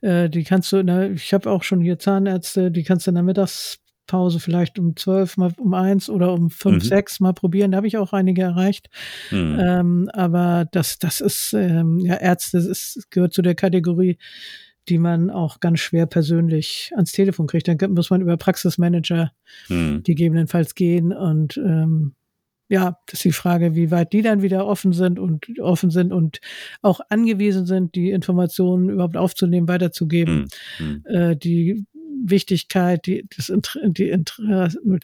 Die, 0.02 0.06
äh, 0.06 0.28
die 0.28 0.44
kannst 0.44 0.72
du, 0.72 0.82
der, 0.82 1.10
ich 1.12 1.32
habe 1.32 1.50
auch 1.50 1.62
schon 1.62 1.80
hier 1.80 1.98
Zahnärzte, 1.98 2.70
die 2.70 2.82
kannst 2.82 3.06
du 3.06 3.10
in 3.10 3.16
der 3.16 3.24
Mittagspause 3.24 4.40
vielleicht 4.40 4.78
um 4.78 4.96
zwölf 4.96 5.36
mal 5.36 5.52
um 5.58 5.74
eins 5.74 6.08
oder 6.08 6.32
um 6.32 6.50
fünf, 6.50 6.84
mhm. 6.84 6.88
sechs 6.88 7.20
mal 7.20 7.32
probieren. 7.32 7.72
Da 7.72 7.76
habe 7.76 7.86
ich 7.86 7.98
auch 7.98 8.12
einige 8.12 8.42
erreicht. 8.42 8.88
Mhm. 9.30 9.58
Ähm, 9.60 10.10
aber 10.12 10.66
das, 10.70 10.98
das 10.98 11.20
ist, 11.20 11.52
ähm, 11.54 11.98
ja, 12.00 12.16
Ärzte, 12.16 12.62
das 12.62 12.98
gehört 13.10 13.32
zu 13.32 13.42
der 13.42 13.54
Kategorie, 13.54 14.18
die 14.88 14.98
man 14.98 15.30
auch 15.30 15.60
ganz 15.60 15.80
schwer 15.80 16.06
persönlich 16.06 16.90
ans 16.94 17.12
Telefon 17.12 17.46
kriegt. 17.46 17.68
Dann 17.68 17.78
muss 17.92 18.10
man 18.10 18.20
über 18.20 18.36
Praxismanager 18.36 19.32
mhm. 19.68 20.02
gegebenenfalls 20.02 20.74
gehen 20.74 21.12
und 21.12 21.56
ähm, 21.56 22.14
ja, 22.72 22.96
das 23.04 23.18
ist 23.18 23.24
die 23.24 23.32
Frage, 23.32 23.74
wie 23.74 23.90
weit 23.90 24.14
die 24.14 24.22
dann 24.22 24.40
wieder 24.40 24.66
offen 24.66 24.94
sind 24.94 25.18
und 25.18 25.46
offen 25.60 25.90
sind 25.90 26.10
und 26.10 26.40
auch 26.80 27.00
angewiesen 27.10 27.66
sind, 27.66 27.94
die 27.94 28.10
Informationen 28.10 28.88
überhaupt 28.88 29.18
aufzunehmen, 29.18 29.68
weiterzugeben. 29.68 30.48
Mhm. 30.78 31.04
Äh, 31.04 31.36
die 31.36 31.84
Wichtigkeit, 32.24 33.04
die, 33.04 33.28
das, 33.36 33.52
die, 33.84 34.24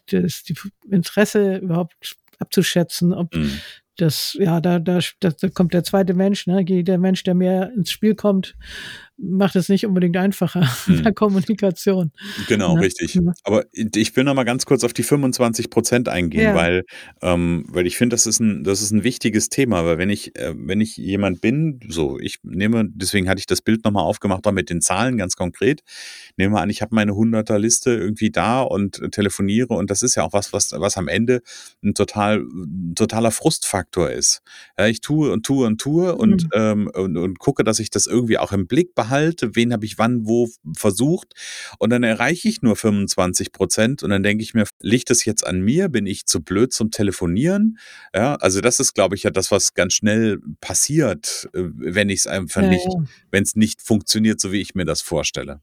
das, 0.06 0.42
die 0.44 0.54
Interesse 0.90 1.56
überhaupt 1.56 2.16
abzuschätzen, 2.38 3.12
ob 3.12 3.34
mhm. 3.34 3.50
das, 3.96 4.34
ja, 4.40 4.62
da, 4.62 4.78
da, 4.78 5.00
da 5.20 5.30
kommt 5.50 5.74
der 5.74 5.84
zweite 5.84 6.14
Mensch, 6.14 6.46
ne? 6.46 6.64
Jeder 6.66 6.96
Mensch, 6.96 7.22
der 7.22 7.34
mehr 7.34 7.70
ins 7.74 7.90
Spiel 7.90 8.14
kommt, 8.14 8.56
macht 9.18 9.56
es 9.56 9.68
nicht 9.68 9.84
unbedingt 9.84 10.16
einfacher 10.16 10.62
hm. 10.86 10.94
in 10.98 11.02
der 11.02 11.12
Kommunikation. 11.12 12.12
Genau, 12.46 12.76
ne? 12.76 12.82
richtig. 12.82 13.14
Ja. 13.14 13.32
Aber 13.42 13.64
ich 13.72 14.16
will 14.16 14.24
noch 14.24 14.34
mal 14.34 14.44
ganz 14.44 14.64
kurz 14.64 14.84
auf 14.84 14.92
die 14.92 15.02
25 15.02 15.70
Prozent 15.70 16.08
eingehen, 16.08 16.42
ja. 16.42 16.54
weil, 16.54 16.84
ähm, 17.20 17.64
weil 17.68 17.86
ich 17.86 17.96
finde, 17.96 18.14
das 18.14 18.26
ist 18.26 18.40
ein, 18.40 18.62
das 18.62 18.80
ist 18.80 18.92
ein 18.92 19.02
wichtiges 19.02 19.48
Thema, 19.48 19.84
weil 19.84 19.98
wenn 19.98 20.10
ich, 20.10 20.36
äh, 20.36 20.54
wenn 20.56 20.80
ich 20.80 20.96
jemand 20.96 21.40
bin, 21.40 21.80
so, 21.88 22.18
ich 22.20 22.38
nehme, 22.44 22.84
deswegen 22.88 23.28
hatte 23.28 23.40
ich 23.40 23.46
das 23.46 23.60
Bild 23.60 23.84
nochmal 23.84 24.04
aufgemacht, 24.04 24.46
auch 24.46 24.52
mit 24.52 24.70
den 24.70 24.80
Zahlen 24.80 25.18
ganz 25.18 25.34
konkret, 25.34 25.82
nehme 26.36 26.60
an, 26.60 26.70
ich 26.70 26.80
habe 26.80 26.94
meine 26.94 27.12
100er 27.12 27.58
Liste 27.58 27.90
irgendwie 27.90 28.30
da 28.30 28.62
und 28.62 29.02
telefoniere 29.10 29.74
und 29.74 29.90
das 29.90 30.02
ist 30.02 30.14
ja 30.14 30.22
auch 30.22 30.32
was, 30.32 30.52
was, 30.52 30.72
was 30.72 30.96
am 30.96 31.08
Ende 31.08 31.42
ein 31.82 31.94
total, 31.94 32.38
ein 32.38 32.94
totaler 32.94 33.32
Frustfaktor 33.32 34.10
ist. 34.10 34.42
Ja, 34.78 34.86
ich 34.86 35.00
tue 35.00 35.32
und 35.32 35.44
tue 35.44 35.66
und 35.66 35.80
tue 35.80 36.12
mhm. 36.12 36.20
und, 36.20 36.48
ähm, 36.54 36.90
und, 36.94 37.16
und 37.16 37.38
gucke, 37.40 37.64
dass 37.64 37.80
ich 37.80 37.90
das 37.90 38.06
irgendwie 38.06 38.38
auch 38.38 38.52
im 38.52 38.68
Blick 38.68 38.94
behalte 38.94 39.07
behalte, 39.08 39.56
wen 39.56 39.72
habe 39.72 39.86
ich 39.86 39.98
wann 39.98 40.26
wo 40.26 40.48
versucht 40.76 41.34
und 41.78 41.90
dann 41.90 42.02
erreiche 42.02 42.48
ich 42.48 42.62
nur 42.62 42.76
25 42.76 43.52
Prozent 43.52 44.02
und 44.02 44.10
dann 44.10 44.22
denke 44.22 44.42
ich 44.42 44.54
mir, 44.54 44.64
liegt 44.80 45.10
es 45.10 45.24
jetzt 45.24 45.46
an 45.46 45.60
mir? 45.60 45.88
Bin 45.88 46.06
ich 46.06 46.26
zu 46.26 46.42
blöd 46.42 46.72
zum 46.72 46.90
Telefonieren? 46.90 47.78
Ja, 48.14 48.34
also 48.36 48.60
das 48.60 48.80
ist, 48.80 48.94
glaube 48.94 49.16
ich, 49.16 49.22
ja 49.22 49.30
das, 49.30 49.50
was 49.50 49.74
ganz 49.74 49.94
schnell 49.94 50.38
passiert, 50.60 51.48
äh, 51.54 51.62
wenn 51.74 52.10
ich 52.10 52.20
es 52.20 52.26
einfach 52.26 52.62
ja, 52.62 52.68
nicht, 52.68 52.84
ja. 52.86 53.04
wenn 53.30 53.42
es 53.42 53.56
nicht 53.56 53.82
funktioniert, 53.82 54.40
so 54.40 54.52
wie 54.52 54.60
ich 54.60 54.74
mir 54.74 54.84
das 54.84 55.00
vorstelle. 55.00 55.60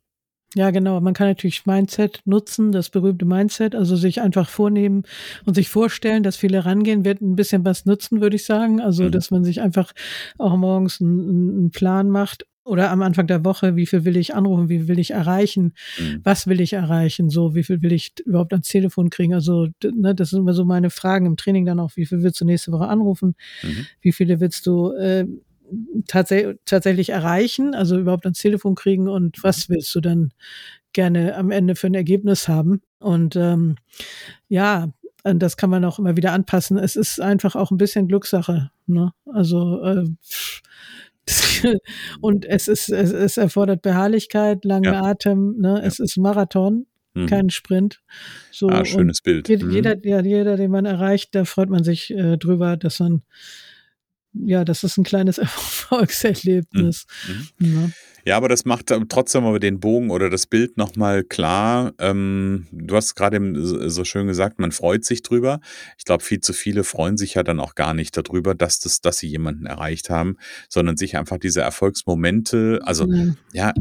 Ja, 0.55 0.71
genau. 0.71 1.01
Man 1.01 1.13
kann 1.13 1.27
natürlich 1.27 1.65
Mindset 1.65 2.21
nutzen, 2.23 2.71
das 2.71 2.89
berühmte 2.89 3.25
Mindset, 3.25 3.75
also 3.75 3.97
sich 3.97 4.21
einfach 4.21 4.47
vornehmen 4.47 5.03
und 5.45 5.53
sich 5.53 5.67
vorstellen, 5.67 6.23
dass 6.23 6.37
viele 6.37 6.63
rangehen, 6.63 7.03
wird 7.03 7.21
ein 7.21 7.35
bisschen 7.35 7.65
was 7.65 7.85
nutzen, 7.85 8.21
würde 8.21 8.37
ich 8.37 8.45
sagen. 8.45 8.79
Also, 8.79 9.03
mhm. 9.03 9.11
dass 9.11 9.31
man 9.31 9.43
sich 9.43 9.59
einfach 9.59 9.91
auch 10.37 10.55
morgens 10.55 11.01
einen, 11.01 11.49
einen 11.49 11.71
Plan 11.71 12.09
macht 12.09 12.45
oder 12.65 12.89
am 12.91 13.01
Anfang 13.03 13.27
der 13.27 13.45
Woche, 13.45 13.75
wie 13.75 13.85
viel 13.85 14.05
will 14.05 14.17
ich 14.17 14.33
anrufen, 14.33 14.69
wie 14.69 14.79
viel 14.79 14.87
will 14.87 14.99
ich 14.99 15.11
erreichen, 15.11 15.73
mhm. 15.99 16.21
was 16.23 16.47
will 16.47 16.59
ich 16.59 16.73
erreichen, 16.73 17.29
so, 17.29 17.53
wie 17.53 17.63
viel 17.63 17.81
will 17.81 17.93
ich 17.93 18.13
überhaupt 18.25 18.53
ans 18.53 18.67
Telefon 18.67 19.11
kriegen. 19.11 19.33
Also, 19.33 19.67
ne, 19.83 20.15
das 20.15 20.31
sind 20.31 20.39
immer 20.39 20.53
so 20.53 20.65
meine 20.65 20.89
Fragen 20.89 21.27
im 21.27 21.37
Training 21.37 21.65
dann 21.65 21.79
auch, 21.79 21.91
wie 21.95 22.05
viel 22.05 22.23
willst 22.23 22.41
du 22.41 22.45
nächste 22.45 22.71
Woche 22.71 22.87
anrufen, 22.87 23.35
mhm. 23.61 23.85
wie 24.01 24.11
viele 24.11 24.39
willst 24.39 24.65
du 24.65 24.91
äh, 24.93 25.25
tats 26.07 26.33
tatsächlich 26.65 27.09
erreichen, 27.09 27.75
also 27.75 27.99
überhaupt 27.99 28.25
ans 28.25 28.39
Telefon 28.39 28.75
kriegen 28.75 29.07
und 29.07 29.43
was 29.43 29.69
willst 29.69 29.93
du 29.93 30.01
dann 30.01 30.31
gerne 30.93 31.35
am 31.35 31.51
Ende 31.51 31.75
für 31.75 31.87
ein 31.87 31.93
Ergebnis 31.93 32.47
haben. 32.47 32.81
Und 32.99 33.35
ähm, 33.35 33.75
ja, 34.47 34.89
das 35.23 35.57
kann 35.57 35.69
man 35.69 35.83
auch 35.85 35.99
immer 35.99 36.15
wieder 36.17 36.31
anpassen. 36.31 36.77
Es 36.77 36.95
ist 36.95 37.19
einfach 37.19 37.55
auch 37.55 37.71
ein 37.71 37.77
bisschen 37.77 38.07
Glückssache. 38.07 38.71
Ne? 38.87 39.11
Also 39.25 39.83
äh, 39.83 40.05
und 42.21 42.45
es 42.45 42.67
ist, 42.67 42.89
es, 42.89 43.11
es 43.11 43.37
erfordert 43.37 43.81
Beharrlichkeit, 43.81 44.63
langen 44.65 44.93
ja. 44.93 45.01
Atem. 45.01 45.55
Ne? 45.59 45.81
Es 45.83 45.99
ist 45.99 46.17
Marathon, 46.17 46.85
mhm. 47.13 47.25
kein 47.25 47.49
Sprint. 47.49 48.01
So, 48.51 48.67
ah, 48.69 48.85
schönes 48.85 49.21
Bild. 49.21 49.49
Jeder, 49.49 49.95
mhm. 49.95 50.01
ja, 50.03 50.21
jeder, 50.21 50.55
den 50.57 50.71
man 50.71 50.85
erreicht, 50.85 51.33
da 51.33 51.45
freut 51.45 51.69
man 51.69 51.83
sich 51.83 52.11
äh, 52.11 52.37
drüber, 52.37 52.77
dass 52.77 52.99
man 52.99 53.23
ja, 54.43 54.65
das 54.65 54.83
ist 54.83 54.97
ein 54.97 55.03
kleines 55.03 55.37
Erfolgserlebnis. 55.37 57.05
Mhm. 57.57 57.67
Ja. 57.67 57.89
ja. 58.25 58.37
aber 58.37 58.49
das 58.49 58.65
macht 58.65 58.93
trotzdem 59.09 59.45
aber 59.45 59.59
den 59.59 59.79
Bogen 59.79 60.09
oder 60.09 60.29
das 60.29 60.47
Bild 60.47 60.77
nochmal 60.77 61.23
klar. 61.23 61.93
Ähm, 61.99 62.67
du 62.71 62.95
hast 62.95 63.15
gerade 63.15 63.39
so 63.89 64.03
schön 64.03 64.27
gesagt, 64.27 64.59
man 64.59 64.71
freut 64.71 65.05
sich 65.05 65.21
drüber. 65.21 65.59
Ich 65.97 66.05
glaube, 66.05 66.23
viel 66.23 66.39
zu 66.39 66.53
viele 66.53 66.83
freuen 66.83 67.17
sich 67.17 67.35
ja 67.35 67.43
dann 67.43 67.59
auch 67.59 67.75
gar 67.75 67.93
nicht 67.93 68.17
darüber, 68.17 68.55
dass, 68.55 68.79
das, 68.79 69.01
dass 69.01 69.17
sie 69.17 69.27
jemanden 69.27 69.65
erreicht 69.65 70.09
haben, 70.09 70.37
sondern 70.69 70.97
sich 70.97 71.17
einfach 71.17 71.37
diese 71.37 71.61
Erfolgsmomente, 71.61 72.79
also 72.83 73.07
mhm. 73.07 73.37
ja, 73.53 73.73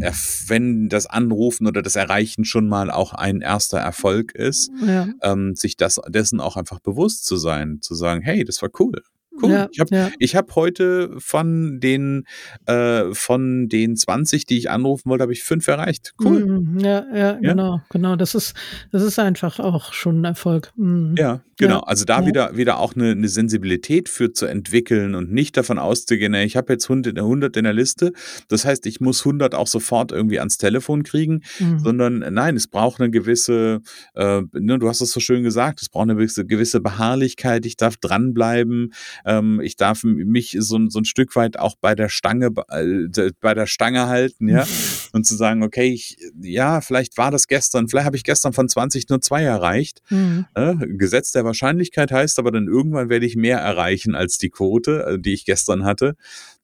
wenn 0.47 0.89
das 0.89 1.07
Anrufen 1.07 1.67
oder 1.67 1.83
das 1.83 1.97
Erreichen 1.97 2.45
schon 2.45 2.69
mal 2.69 2.91
auch 2.91 3.13
ein 3.13 3.41
erster 3.41 3.79
Erfolg 3.79 4.35
ist, 4.35 4.71
ja. 4.87 5.09
ähm, 5.23 5.55
sich 5.57 5.77
das, 5.77 6.01
dessen 6.09 6.41
auch 6.41 6.57
einfach 6.57 6.81
bewusst 6.81 7.25
zu 7.25 7.37
sein, 7.37 7.79
zu 7.81 7.95
sagen, 7.95 8.23
hey, 8.23 8.45
das 8.45 8.63
war 8.63 8.71
cool. 8.79 9.03
Cool. 9.43 9.51
Ja, 9.51 9.69
ich 9.73 9.81
habe 9.81 9.95
ja. 9.95 10.29
hab 10.35 10.55
heute 10.55 11.15
von 11.19 11.81
den, 11.81 12.25
äh, 12.67 13.13
von 13.13 13.69
den 13.69 13.97
20, 13.97 14.47
die 14.47 14.59
ich 14.59 14.71
anrufen 14.71 15.11
wollte, 15.11 15.23
habe 15.23 15.33
ich 15.33 15.43
fünf 15.43 15.67
erreicht. 15.67 16.15
Cool. 16.23 16.45
Mhm, 16.45 16.79
ja, 16.79 17.05
ja, 17.13 17.17
ja, 17.17 17.33
genau, 17.41 17.81
genau. 17.91 18.17
Das 18.17 18.35
ist, 18.35 18.55
das 18.93 19.03
ist 19.03 19.19
einfach 19.19 19.59
auch 19.59 19.93
schon 19.93 20.21
ein 20.21 20.25
Erfolg. 20.25 20.73
Mhm. 20.77 21.15
Ja, 21.19 21.41
genau. 21.57 21.81
Also 21.81 22.05
da 22.05 22.27
wieder, 22.27 22.57
wieder 22.57 22.79
auch 22.79 22.95
eine, 22.95 23.11
eine 23.11 23.29
Sensibilität 23.29 24.09
für 24.09 24.33
zu 24.33 24.47
entwickeln 24.47 25.15
und 25.15 25.33
nicht 25.33 25.57
davon 25.57 25.79
auszugehen, 25.79 26.35
ich 26.35 26.57
habe 26.57 26.73
jetzt 26.73 26.89
100, 26.89 27.17
100 27.17 27.57
in 27.57 27.65
der 27.65 27.73
Liste. 27.73 28.13
Das 28.49 28.65
heißt, 28.65 28.87
ich 28.87 29.01
muss 29.01 29.21
100 29.21 29.55
auch 29.55 29.67
sofort 29.67 30.13
irgendwie 30.13 30.39
ans 30.39 30.59
Telefon 30.59 31.03
kriegen, 31.03 31.43
mhm. 31.59 31.79
sondern 31.81 32.19
nein, 32.33 32.57
es 32.57 32.69
braucht 32.69 33.01
eine 33.01 33.11
gewisse, 33.11 33.81
äh, 34.15 34.43
ne, 34.53 34.79
du 34.79 34.89
hast 34.89 35.01
es 35.01 35.11
so 35.11 35.21
schön 35.21 35.43
gesagt, 35.43 35.83
es 35.83 35.89
braucht 35.89 36.05
eine 36.05 36.15
gewisse, 36.15 36.45
gewisse 36.45 36.81
Beharrlichkeit. 36.81 37.67
Ich 37.67 37.77
darf 37.77 37.97
dranbleiben 37.97 38.93
ähm, 39.25 39.61
ich 39.63 39.77
darf 39.77 40.05
mich 40.05 40.57
so, 40.59 40.79
so 40.89 40.99
ein 40.99 41.05
Stück 41.05 41.35
weit 41.37 41.59
auch 41.59 41.77
bei 41.81 41.95
der 41.95 42.09
Stange, 42.09 42.51
äh, 42.69 43.31
bei 43.41 43.55
der 43.55 43.67
Stange 43.67 44.07
halten, 44.07 44.49
ja. 44.49 44.67
Und 45.13 45.25
zu 45.27 45.37
sagen, 45.37 45.63
okay, 45.63 45.89
ich, 45.91 46.19
ja, 46.41 46.81
vielleicht 46.81 47.17
war 47.17 47.31
das 47.31 47.47
gestern, 47.47 47.89
vielleicht 47.89 48.07
habe 48.07 48.17
ich 48.17 48.25
gestern 48.25 48.53
von 48.53 48.69
20 48.69 49.09
nur 49.09 49.21
zwei 49.21 49.43
erreicht. 49.43 50.03
Mhm. 50.11 50.47
Äh, 50.55 50.75
Gesetz 50.97 51.33
der 51.33 51.45
Wahrscheinlichkeit 51.45 52.13
heißt 52.13 52.39
aber 52.39 52.51
dann 52.51 52.67
irgendwann 52.67 53.09
werde 53.09 53.27
ich 53.27 53.37
mehr 53.37 53.59
erreichen 53.59 54.15
als 54.15 54.39
die 54.39 54.51
Quote, 54.51 55.05
äh, 55.07 55.19
die 55.19 55.35
ich 55.35 55.45
gestern 55.45 55.85
hatte. 55.85 56.17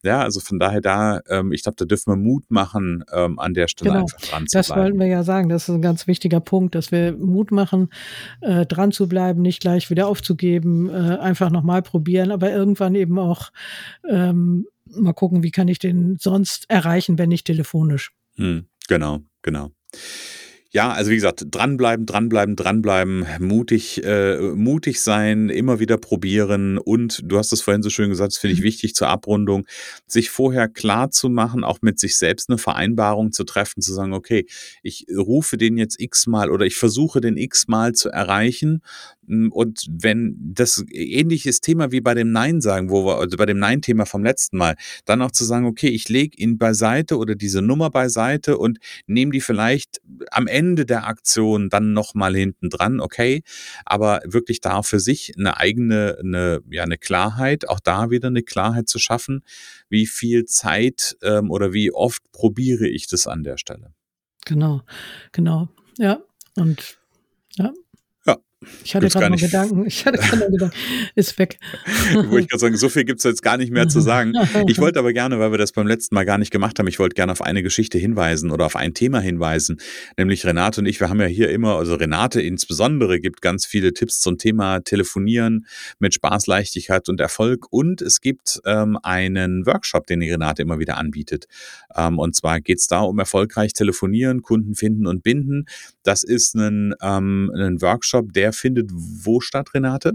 Ja, 0.03 0.23
also 0.23 0.41
von 0.41 0.59
daher 0.59 0.81
da, 0.81 1.21
ähm, 1.29 1.53
ich 1.53 1.63
glaube, 1.63 1.77
da 1.77 1.85
dürfen 1.85 2.13
wir 2.13 2.17
Mut 2.17 2.51
machen, 2.51 3.05
ähm, 3.13 3.39
an 3.39 3.53
der 3.53 3.69
Stelle 3.69 3.91
genau. 3.91 4.03
einfach 4.03 4.21
dran 4.21 4.47
zu 4.47 4.57
das 4.57 4.69
bleiben. 4.69 4.81
Das 4.81 4.85
wollten 4.85 5.01
wir 5.01 5.07
ja 5.07 5.23
sagen, 5.25 5.49
das 5.49 5.69
ist 5.69 5.75
ein 5.75 5.83
ganz 5.83 6.07
wichtiger 6.07 6.41
Punkt, 6.41 6.75
dass 6.75 6.91
wir 6.91 7.13
Mut 7.13 7.51
machen, 7.51 7.91
äh, 8.41 8.65
dran 8.65 8.93
zu 8.93 9.09
bleiben, 9.09 9.43
nicht 9.43 9.61
gleich 9.61 9.91
wieder 9.91 10.07
aufzugeben, 10.07 10.89
äh, 10.89 11.19
einfach 11.19 11.51
nochmal 11.51 11.83
probieren, 11.83 12.31
aber 12.31 12.51
irgendwann 12.51 12.95
eben 12.95 13.19
auch 13.19 13.51
ähm, 14.09 14.67
mal 14.87 15.13
gucken, 15.13 15.43
wie 15.43 15.51
kann 15.51 15.69
ich 15.69 15.79
den 15.79 16.17
sonst 16.19 16.69
erreichen, 16.71 17.19
wenn 17.19 17.29
nicht 17.29 17.47
telefonisch. 17.47 18.13
Hm, 18.37 18.65
genau, 18.89 19.21
genau. 19.43 19.71
Ja, 20.73 20.93
also 20.93 21.11
wie 21.11 21.17
gesagt, 21.17 21.47
dranbleiben, 21.51 22.07
dranbleiben, 22.07 22.55
dranbleiben, 22.55 23.27
mutig, 23.41 24.05
äh, 24.05 24.39
mutig 24.39 25.01
sein, 25.01 25.49
immer 25.49 25.81
wieder 25.81 25.99
probieren 25.99 26.79
und 26.79 27.23
du 27.25 27.39
hast 27.39 27.53
es 27.53 27.61
vorhin 27.61 27.83
so 27.83 27.91
schön 27.91 28.09
gesagt, 28.09 28.33
das 28.35 28.39
finde 28.39 28.55
ich 28.55 28.61
mhm. 28.61 28.67
wichtig 28.67 28.95
zur 28.95 29.09
Abrundung, 29.09 29.67
sich 30.07 30.31
vorher 30.31 30.69
klar 30.69 31.11
zu 31.11 31.29
machen, 31.29 31.65
auch 31.65 31.79
mit 31.83 31.99
sich 31.99 32.17
selbst 32.17 32.51
eine 32.51 32.59
Vereinbarung 32.59 33.33
zu 33.33 33.43
treffen, 33.43 33.83
zu 33.83 33.93
sagen, 33.93 34.13
okay, 34.13 34.47
ich 34.85 35.07
rufe 35.13 35.57
den 35.57 35.77
jetzt 35.77 36.01
x-mal 36.01 36.53
oder 36.53 36.67
ich 36.67 36.77
versuche 36.77 37.21
den 37.21 37.37
x-mal 37.37 37.93
zu 37.93 38.09
erreichen 38.09 38.81
und 39.31 39.87
wenn 39.89 40.37
das 40.41 40.85
ähnliches 40.91 41.61
Thema 41.61 41.93
wie 41.93 42.01
bei 42.01 42.15
dem 42.15 42.33
Nein 42.33 42.61
sagen, 42.61 42.91
wo 42.91 43.07
wir, 43.07 43.19
also 43.19 43.37
bei 43.37 43.47
dem 43.47 43.59
Nein-Thema 43.59 44.05
vom 44.05 44.25
letzten 44.25 44.57
Mal, 44.57 44.77
dann 45.05 45.23
auch 45.23 45.31
zu 45.31 45.45
sagen, 45.45 45.67
okay, 45.67 45.89
ich 45.89 46.09
lege 46.09 46.37
ihn 46.37 46.59
beiseite 46.59 47.17
oder 47.17 47.37
diese 47.37 47.63
Nummer 47.63 47.91
beiseite 47.91 48.59
und 48.59 48.79
nehme 49.07 49.31
die 49.31 49.41
vielleicht 49.41 50.01
am 50.33 50.47
Ende 50.47 50.85
der 50.85 51.07
Aktion 51.07 51.69
dann 51.69 51.93
nochmal 51.93 52.35
hinten 52.35 52.71
dran, 52.71 53.01
okay, 53.01 53.43
aber 53.85 54.21
wirklich 54.25 54.61
da 54.61 54.83
für 54.83 54.99
sich 54.99 55.33
eine 55.39 55.57
eigene, 55.59 56.19
eine, 56.21 56.61
ja, 56.71 56.83
eine 56.83 56.99
Klarheit, 56.99 57.69
auch 57.69 57.81
da 57.81 58.11
wieder 58.11 58.29
eine 58.29 58.43
Klarheit 58.43 58.89
zu 58.89 58.99
schaffen, 58.99 59.45
wie 59.89 60.07
viel 60.07 60.45
Zeit 60.45 61.17
ähm, 61.23 61.51
oder 61.51 61.73
wie 61.73 61.93
oft 61.93 62.23
probiere 62.33 62.89
ich 62.89 63.07
das 63.07 63.27
an 63.27 63.45
der 63.45 63.59
Stelle. 63.59 63.93
Genau, 64.45 64.83
genau, 65.33 65.69
ja, 65.99 66.21
und 66.57 66.99
ja, 67.57 67.73
ich 68.85 68.95
hatte 68.95 69.09
gerade 69.09 69.31
noch 69.31 69.39
Gedanken. 69.39 69.87
Ich 69.87 70.05
hatte 70.05 70.19
gerade 70.19 70.47
Gedanken. 70.51 70.77
Ist 71.15 71.39
weg. 71.39 71.59
Wollte 72.13 72.41
ich 72.41 72.49
gerade 72.49 72.61
sagen, 72.61 72.77
so 72.77 72.91
viel 72.91 73.05
gibt 73.05 73.21
es 73.21 73.25
jetzt 73.25 73.43
gar 73.43 73.57
nicht 73.57 73.73
mehr 73.73 73.89
zu 73.89 74.01
sagen. 74.01 74.35
Ich 74.67 74.79
wollte 74.79 74.99
aber 74.99 75.15
gerne, 75.15 75.39
weil 75.39 75.51
wir 75.51 75.57
das 75.57 75.73
beim 75.73 75.87
letzten 75.87 76.15
Mal 76.15 76.27
gar 76.27 76.37
nicht 76.37 76.51
gemacht 76.51 76.79
haben, 76.79 76.87
ich 76.87 76.99
wollte 76.99 77.15
gerne 77.15 77.33
auf 77.33 77.41
eine 77.41 77.63
Geschichte 77.63 77.97
hinweisen 77.97 78.51
oder 78.51 78.67
auf 78.67 78.77
ein 78.77 78.93
Thema 78.93 79.21
hinweisen. 79.21 79.81
Nämlich 80.19 80.45
Renate 80.45 80.83
und 80.83 80.87
ich, 80.87 81.01
wir 81.01 81.09
haben 81.09 81.21
ja 81.21 81.27
hier 81.27 81.49
immer, 81.51 81.77
also 81.77 81.95
Renate 81.95 82.43
insbesondere 82.43 83.19
gibt 83.19 83.41
ganz 83.41 83.65
viele 83.65 83.95
Tipps 83.95 84.21
zum 84.21 84.37
Thema 84.37 84.81
Telefonieren 84.81 85.67
mit 85.99 86.13
Spaß, 86.13 86.47
Leichtigkeit 86.47 87.09
und 87.09 87.19
Erfolg. 87.19 87.67
Und 87.71 88.03
es 88.03 88.21
gibt 88.21 88.61
ähm, 88.67 88.99
einen 89.03 89.65
Workshop, 89.65 90.07
den 90.07 90.21
die 90.21 90.31
Renate 90.31 90.61
immer 90.61 90.79
wieder 90.79 90.99
anbietet. 90.99 91.47
Ähm, 91.97 92.19
und 92.19 92.37
zwar 92.37 92.61
geht 92.61 92.79
es 92.79 92.87
da 92.87 93.01
um 93.01 93.19
erfolgreich 93.19 93.73
telefonieren, 93.73 94.43
Kunden 94.43 94.75
finden 94.75 95.07
und 95.07 95.23
binden. 95.23 95.65
Das 96.03 96.23
ist 96.23 96.55
ein, 96.55 96.95
ähm, 97.01 97.51
ein 97.57 97.81
Workshop, 97.81 98.35
der 98.35 98.50
findet 98.53 98.91
wo 98.93 99.41
statt, 99.41 99.75
Renate? 99.75 100.13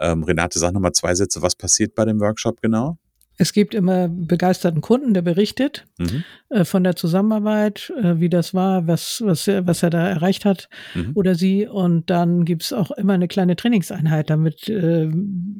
Ähm, 0.00 0.24
Renate, 0.24 0.58
sag 0.58 0.72
nochmal 0.72 0.90
zwei 0.90 1.14
Sätze, 1.14 1.40
was 1.40 1.54
passiert 1.54 1.94
bei 1.94 2.04
dem 2.04 2.18
Workshop 2.18 2.60
genau? 2.60 2.98
Es 3.36 3.52
gibt 3.52 3.74
immer 3.74 4.08
begeisterten 4.08 4.80
Kunden, 4.80 5.12
der 5.12 5.22
berichtet 5.22 5.86
mhm. 5.98 6.24
äh, 6.50 6.64
von 6.64 6.84
der 6.84 6.94
Zusammenarbeit, 6.94 7.92
äh, 8.00 8.20
wie 8.20 8.28
das 8.28 8.54
war, 8.54 8.86
was, 8.86 9.22
was, 9.24 9.48
er, 9.48 9.66
was 9.66 9.82
er 9.82 9.90
da 9.90 10.08
erreicht 10.08 10.44
hat 10.44 10.68
mhm. 10.94 11.12
oder 11.14 11.34
sie. 11.34 11.66
Und 11.66 12.10
dann 12.10 12.44
gibt 12.44 12.62
es 12.62 12.72
auch 12.72 12.92
immer 12.92 13.14
eine 13.14 13.26
kleine 13.26 13.56
Trainingseinheit, 13.56 14.30
damit 14.30 14.68
äh, 14.68 15.10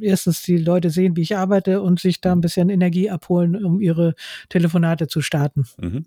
erstens 0.00 0.42
die 0.42 0.58
Leute 0.58 0.90
sehen, 0.90 1.16
wie 1.16 1.22
ich 1.22 1.36
arbeite 1.36 1.82
und 1.82 1.98
sich 1.98 2.20
da 2.20 2.32
ein 2.32 2.40
bisschen 2.40 2.68
Energie 2.68 3.10
abholen, 3.10 3.64
um 3.64 3.80
ihre 3.80 4.14
Telefonate 4.48 5.08
zu 5.08 5.20
starten. 5.20 5.64
Mhm. 5.80 6.04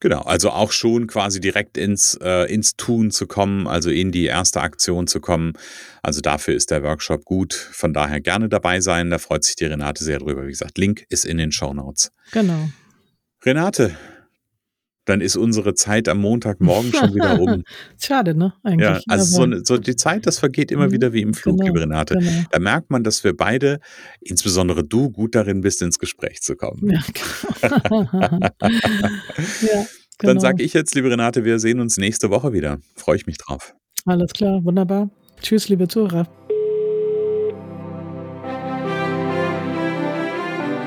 Genau, 0.00 0.20
also 0.20 0.50
auch 0.50 0.72
schon 0.72 1.06
quasi 1.06 1.40
direkt 1.40 1.78
ins, 1.78 2.18
äh, 2.22 2.52
ins 2.52 2.76
Tun 2.76 3.10
zu 3.10 3.26
kommen, 3.26 3.66
also 3.66 3.88
in 3.90 4.12
die 4.12 4.26
erste 4.26 4.60
Aktion 4.60 5.06
zu 5.06 5.20
kommen. 5.20 5.54
Also 6.02 6.20
dafür 6.20 6.54
ist 6.54 6.70
der 6.70 6.82
Workshop 6.82 7.24
gut. 7.24 7.54
Von 7.54 7.92
daher 7.92 8.20
gerne 8.20 8.48
dabei 8.48 8.80
sein. 8.80 9.10
Da 9.10 9.18
freut 9.18 9.44
sich 9.44 9.56
die 9.56 9.64
Renate 9.64 10.04
sehr 10.04 10.18
drüber. 10.18 10.44
Wie 10.44 10.50
gesagt, 10.50 10.78
Link 10.78 11.05
ist 11.08 11.24
in 11.24 11.38
den 11.38 11.52
Show 11.52 11.72
Notes. 11.72 12.12
Genau. 12.32 12.68
Renate, 13.44 13.94
dann 15.06 15.20
ist 15.20 15.36
unsere 15.36 15.74
Zeit 15.74 16.08
am 16.08 16.20
Montagmorgen 16.20 16.92
schon 16.92 17.14
wieder 17.14 17.40
um. 17.40 17.62
Schade, 17.98 18.34
ne? 18.34 18.52
Eigentlich. 18.62 18.88
Ja, 18.88 19.00
also 19.08 19.46
so, 19.46 19.64
so, 19.64 19.78
die 19.78 19.96
Zeit, 19.96 20.26
das 20.26 20.38
vergeht 20.38 20.70
immer 20.70 20.88
mhm. 20.88 20.92
wieder 20.92 21.12
wie 21.12 21.22
im 21.22 21.32
Flug, 21.32 21.58
genau, 21.58 21.68
liebe 21.68 21.80
Renate. 21.80 22.14
Genau. 22.18 22.42
Da 22.50 22.58
merkt 22.58 22.90
man, 22.90 23.04
dass 23.04 23.24
wir 23.24 23.34
beide, 23.34 23.78
insbesondere 24.20 24.84
du, 24.84 25.10
gut 25.10 25.34
darin 25.34 25.60
bist, 25.60 25.80
ins 25.80 25.98
Gespräch 25.98 26.42
zu 26.42 26.56
kommen. 26.56 26.90
Ja, 26.90 27.00
genau. 27.62 28.02
ja, 29.62 29.86
Dann 30.18 30.40
sage 30.40 30.62
ich 30.62 30.72
jetzt, 30.74 30.94
liebe 30.94 31.10
Renate, 31.10 31.44
wir 31.44 31.60
sehen 31.60 31.78
uns 31.80 31.96
nächste 31.96 32.30
Woche 32.30 32.52
wieder. 32.52 32.78
Freue 32.96 33.16
ich 33.16 33.26
mich 33.26 33.38
drauf. 33.38 33.74
Alles 34.04 34.32
klar, 34.32 34.64
wunderbar. 34.64 35.08
Tschüss, 35.40 35.68
liebe 35.68 35.86
Zuhörer. 35.86 36.26